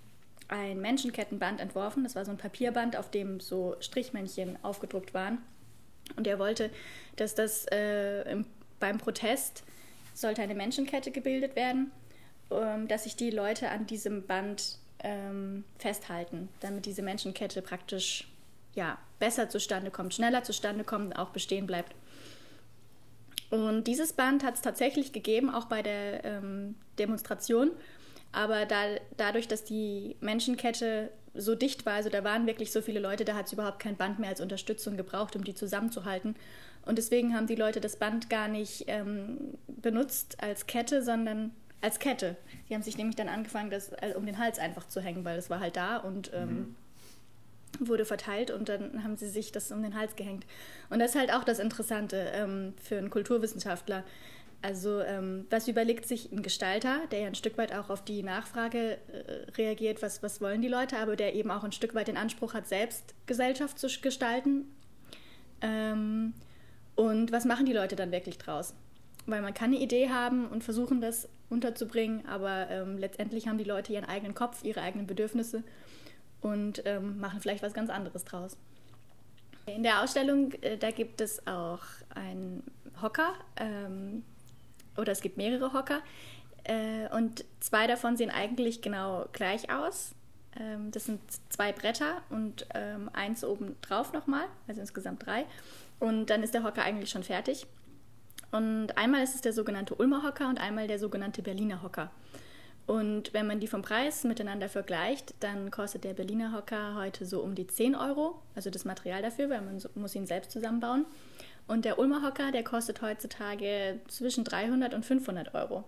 [0.48, 2.04] ein Menschenkettenband entworfen.
[2.04, 5.40] Das war so ein Papierband, auf dem so Strichmännchen aufgedruckt waren.
[6.16, 6.70] Und er wollte,
[7.16, 8.46] dass das äh, im,
[8.80, 9.64] beim Protest
[10.14, 11.92] sollte eine Menschenkette gebildet werden,
[12.52, 18.28] ähm, dass sich die Leute an diesem Band ähm, festhalten, damit diese Menschenkette praktisch
[18.74, 21.94] ja, besser zustande kommt, schneller zustande kommt auch bestehen bleibt.
[23.50, 27.72] Und dieses Band hat es tatsächlich gegeben, auch bei der ähm, Demonstration.
[28.32, 33.02] Aber da, dadurch, dass die Menschenkette so dicht war, also da waren wirklich so viele
[33.02, 36.36] Leute, da hat es überhaupt kein Band mehr als Unterstützung gebraucht, um die zusammenzuhalten.
[36.86, 41.52] Und deswegen haben die Leute das Band gar nicht ähm, benutzt als Kette, sondern
[41.82, 42.38] als Kette.
[42.70, 45.38] Die haben sich nämlich dann angefangen, das also um den Hals einfach zu hängen, weil
[45.38, 46.76] es war halt da und ähm, mhm
[47.80, 50.46] wurde verteilt und dann haben sie sich das um den Hals gehängt.
[50.90, 54.04] Und das ist halt auch das Interessante ähm, für einen Kulturwissenschaftler.
[54.62, 58.22] Also ähm, was überlegt sich ein Gestalter, der ja ein Stück weit auch auf die
[58.22, 62.08] Nachfrage äh, reagiert, was, was wollen die Leute, aber der eben auch ein Stück weit
[62.08, 64.66] den Anspruch hat, selbst Gesellschaft zu gestalten.
[65.62, 66.34] Ähm,
[66.96, 68.76] und was machen die Leute dann wirklich draus?
[69.26, 73.64] Weil man kann eine Idee haben und versuchen, das unterzubringen, aber ähm, letztendlich haben die
[73.64, 75.64] Leute ihren eigenen Kopf, ihre eigenen Bedürfnisse
[76.42, 78.58] und ähm, machen vielleicht was ganz anderes draus.
[79.68, 81.82] In der Ausstellung, äh, da gibt es auch
[82.16, 82.64] einen
[83.02, 84.24] Hocker ähm,
[84.98, 86.02] oder es gibt mehrere Hocker
[86.64, 90.16] äh, und zwei davon sehen eigentlich genau gleich aus.
[90.60, 95.46] Ähm, das sind zwei Bretter und ähm, eins oben drauf nochmal, also insgesamt drei.
[96.00, 97.68] Und dann ist der Hocker eigentlich schon fertig.
[98.52, 102.12] Und einmal ist es der sogenannte Ulmer Hocker und einmal der sogenannte Berliner Hocker.
[102.88, 107.42] Und wenn man die vom Preis miteinander vergleicht, dann kostet der Berliner Hocker heute so
[107.42, 111.06] um die 10 Euro, also das Material dafür, weil man muss ihn selbst zusammenbauen.
[111.68, 115.86] Und der Ulmer Hocker, der kostet heutzutage zwischen 300 und 500 Euro,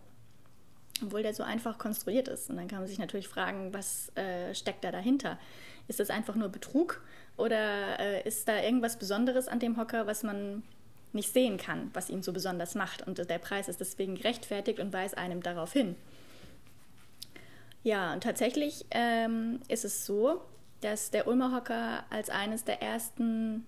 [1.03, 2.49] obwohl der so einfach konstruiert ist.
[2.49, 5.39] Und dann kann man sich natürlich fragen, was äh, steckt da dahinter?
[5.89, 7.01] Ist das einfach nur Betrug
[7.35, 10.63] oder äh, ist da irgendwas Besonderes an dem Hocker, was man
[11.13, 13.05] nicht sehen kann, was ihn so besonders macht?
[13.05, 15.95] Und der Preis ist deswegen gerechtfertigt und weist einem darauf hin.
[17.83, 20.41] Ja, und tatsächlich ähm, ist es so,
[20.81, 23.65] dass der Ulmer Hocker als eines der ersten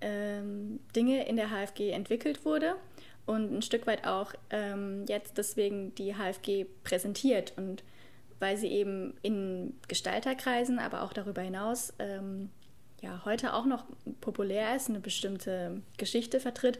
[0.00, 2.76] ähm, Dinge in der HFG entwickelt wurde
[3.26, 7.82] und ein Stück weit auch ähm, jetzt deswegen die HFG präsentiert und
[8.38, 12.50] weil sie eben in Gestalterkreisen, aber auch darüber hinaus ähm,
[13.04, 13.84] ja heute auch noch
[14.20, 16.78] populär ist, eine bestimmte Geschichte vertritt,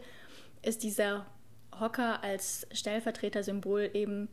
[0.63, 1.27] ist dieser
[1.79, 4.29] Hocker als Stellvertretersymbol eben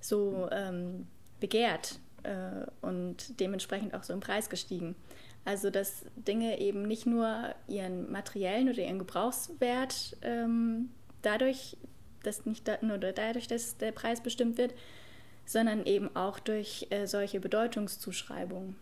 [0.00, 1.06] so ähm,
[1.40, 4.96] begehrt äh, und dementsprechend auch so im Preis gestiegen.
[5.44, 10.88] Also dass Dinge eben nicht nur ihren materiellen oder ihren Gebrauchswert ähm,
[11.20, 11.76] dadurch,
[12.22, 14.74] dass nicht da, nur dadurch, dass der Preis bestimmt wird,
[15.44, 18.76] sondern eben auch durch äh, solche Bedeutungszuschreibungen.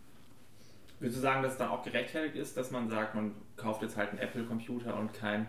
[1.03, 3.97] Würdest du sagen, dass es dann auch gerechtfertigt ist, dass man sagt, man kauft jetzt
[3.97, 5.47] halt einen Apple-Computer und kein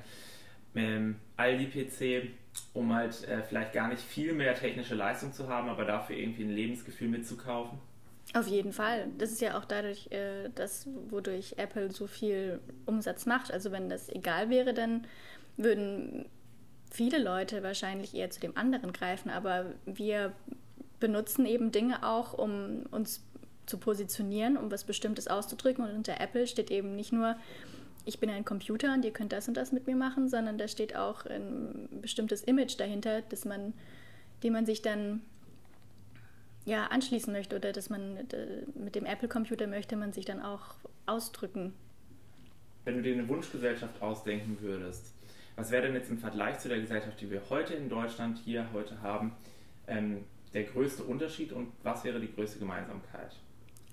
[0.75, 2.31] ähm, Aldi-PC,
[2.73, 6.43] um halt äh, vielleicht gar nicht viel mehr technische Leistung zu haben, aber dafür irgendwie
[6.43, 7.79] ein Lebensgefühl mitzukaufen?
[8.35, 9.07] Auf jeden Fall.
[9.17, 13.53] Das ist ja auch dadurch, äh, das, wodurch Apple so viel Umsatz macht.
[13.53, 15.07] Also wenn das egal wäre, dann
[15.57, 16.27] würden
[16.91, 19.31] viele Leute wahrscheinlich eher zu dem anderen greifen.
[19.31, 20.33] Aber wir
[20.99, 23.23] benutzen eben Dinge auch, um uns
[23.67, 25.85] zu positionieren, um was Bestimmtes auszudrücken.
[25.85, 27.37] Und unter Apple steht eben nicht nur
[28.07, 30.69] ich bin ein Computer und ihr könnt das und das mit mir machen, sondern da
[30.69, 33.73] steht auch ein bestimmtes Image dahinter, dass man,
[34.43, 35.23] dem man sich dann
[36.67, 38.19] ja, anschließen möchte oder dass man
[38.75, 40.75] mit dem Apple-Computer möchte man sich dann auch
[41.07, 41.75] ausdrücken.
[42.85, 45.15] Wenn du dir eine Wunschgesellschaft ausdenken würdest,
[45.57, 48.67] was wäre denn jetzt im Vergleich zu der Gesellschaft, die wir heute in Deutschland hier
[48.73, 49.33] heute haben,
[49.87, 53.37] ähm, der größte Unterschied und was wäre die größte Gemeinsamkeit?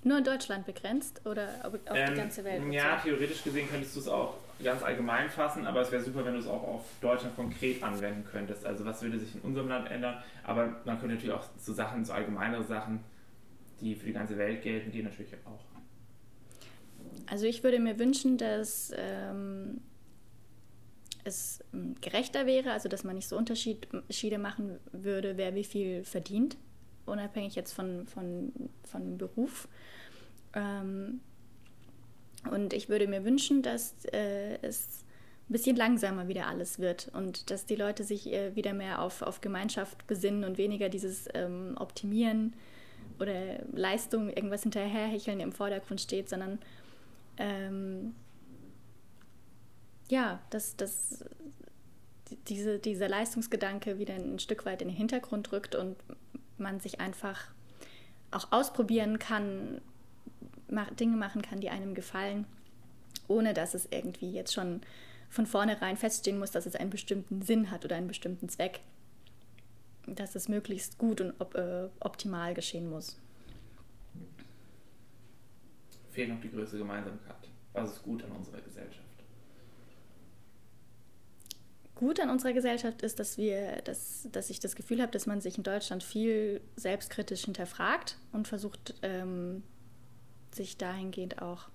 [0.03, 2.61] Nur in Deutschland begrenzt oder auf ähm, die ganze Welt?
[2.71, 6.33] Ja, theoretisch gesehen könntest du es auch ganz allgemein fassen, aber es wäre super, wenn
[6.33, 8.65] du es auch auf Deutschland konkret anwenden könntest.
[8.65, 10.23] Also was würde sich in unserem Land ändern?
[10.43, 12.99] Aber man könnte natürlich auch so Sachen, so allgemeinere Sachen,
[13.79, 15.59] die für die ganze Welt gelten, die natürlich auch.
[17.27, 19.81] Also ich würde mir wünschen, dass ähm,
[21.23, 26.03] es ähm, gerechter wäre, also dass man nicht so Unterschiede machen würde, wer wie viel
[26.03, 26.57] verdient,
[27.05, 28.51] unabhängig jetzt von, von,
[28.83, 29.67] von Beruf.
[30.53, 31.21] Ähm,
[32.49, 35.05] und ich würde mir wünschen, dass äh, es
[35.49, 39.21] ein bisschen langsamer wieder alles wird und dass die Leute sich äh, wieder mehr auf,
[39.21, 42.53] auf Gemeinschaft besinnen und weniger dieses ähm, Optimieren
[43.19, 46.59] oder Leistung, irgendwas hinterherhecheln im Vordergrund steht, sondern
[47.37, 48.15] ähm,
[50.09, 51.23] ja, dass, dass
[52.47, 55.95] diese, dieser Leistungsgedanke wieder ein Stück weit in den Hintergrund rückt und
[56.61, 57.47] man sich einfach
[58.31, 59.81] auch ausprobieren kann,
[60.99, 62.45] Dinge machen kann, die einem gefallen,
[63.27, 64.81] ohne dass es irgendwie jetzt schon
[65.29, 68.81] von vornherein feststehen muss, dass es einen bestimmten Sinn hat oder einen bestimmten Zweck.
[70.07, 73.19] Dass es möglichst gut und op äh, optimal geschehen muss.
[76.09, 77.47] Fehlt noch die größte Gemeinsamkeit.
[77.73, 79.10] Was ist gut an unserer Gesellschaft?
[82.01, 85.39] Gut an unserer Gesellschaft ist, dass wir, dass, dass ich das Gefühl habe, dass man
[85.39, 89.61] sich in Deutschland viel selbstkritisch hinterfragt und versucht, ähm,
[90.51, 91.69] sich dahingehend auch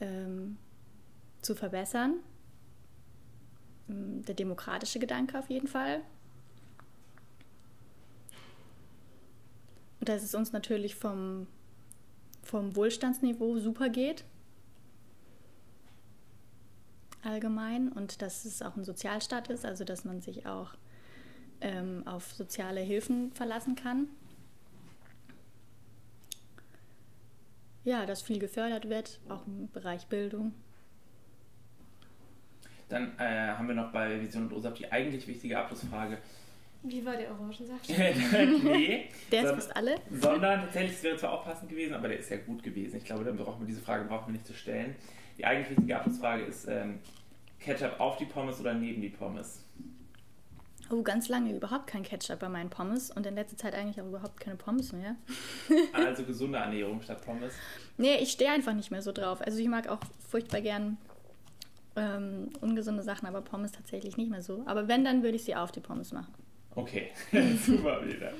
[0.00, 0.56] ähm,
[1.42, 2.16] zu verbessern.
[3.88, 6.00] Ähm, der demokratische Gedanke auf jeden Fall.
[10.00, 11.46] Und dass es uns natürlich vom,
[12.42, 14.24] vom Wohlstandsniveau super geht
[17.24, 20.74] allgemein und dass es auch ein Sozialstaat ist, also dass man sich auch
[21.60, 24.08] ähm, auf soziale Hilfen verlassen kann.
[27.84, 30.54] Ja, dass viel gefördert wird, auch im Bereich Bildung.
[32.88, 36.18] Dann äh, haben wir noch bei Vision und OSAP die eigentlich wichtige Abschlussfrage.
[36.82, 37.88] Wie war der Orangensaft?
[37.88, 39.08] nee.
[39.32, 39.96] Der ist fast alle.
[40.10, 42.98] Sondern tatsächlich, es wäre zwar auch passend gewesen, aber der ist ja gut gewesen.
[42.98, 44.94] Ich glaube, dann brauchen wir diese Frage brauchen wir nicht zu stellen.
[45.38, 47.00] Die eigentlich wichtige Abschlussfrage ist ähm,
[47.60, 49.64] Ketchup auf die Pommes oder neben die Pommes?
[50.90, 54.06] Oh, ganz lange überhaupt kein Ketchup bei meinen Pommes und in letzter Zeit eigentlich auch
[54.06, 55.16] überhaupt keine Pommes mehr.
[55.92, 57.54] also gesunde Ernährung statt Pommes?
[57.96, 59.40] Nee, ich stehe einfach nicht mehr so drauf.
[59.40, 60.98] Also ich mag auch furchtbar gern
[61.96, 64.62] ähm, ungesunde Sachen, aber Pommes tatsächlich nicht mehr so.
[64.66, 66.32] Aber wenn, dann würde ich sie auf die Pommes machen.
[66.76, 67.12] Okay,
[67.64, 68.32] super wieder.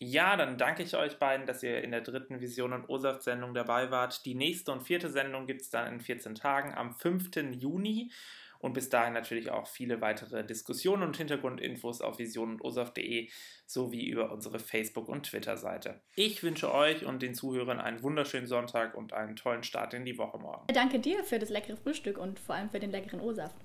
[0.00, 3.90] Ja, dann danke ich euch beiden, dass ihr in der dritten Vision und Ursaft-Sendung dabei
[3.90, 4.24] wart.
[4.24, 7.30] Die nächste und vierte Sendung gibt es dann in 14 Tagen am 5.
[7.52, 8.10] Juni.
[8.60, 13.28] Und bis dahin natürlich auch viele weitere Diskussionen und Hintergrundinfos auf vision und osaf.de
[13.66, 16.00] sowie über unsere Facebook- und Twitter-Seite.
[16.16, 20.16] Ich wünsche euch und den Zuhörern einen wunderschönen Sonntag und einen tollen Start in die
[20.16, 20.66] Woche morgen.
[20.72, 23.56] Danke dir für das leckere Frühstück und vor allem für den leckeren O-Saft.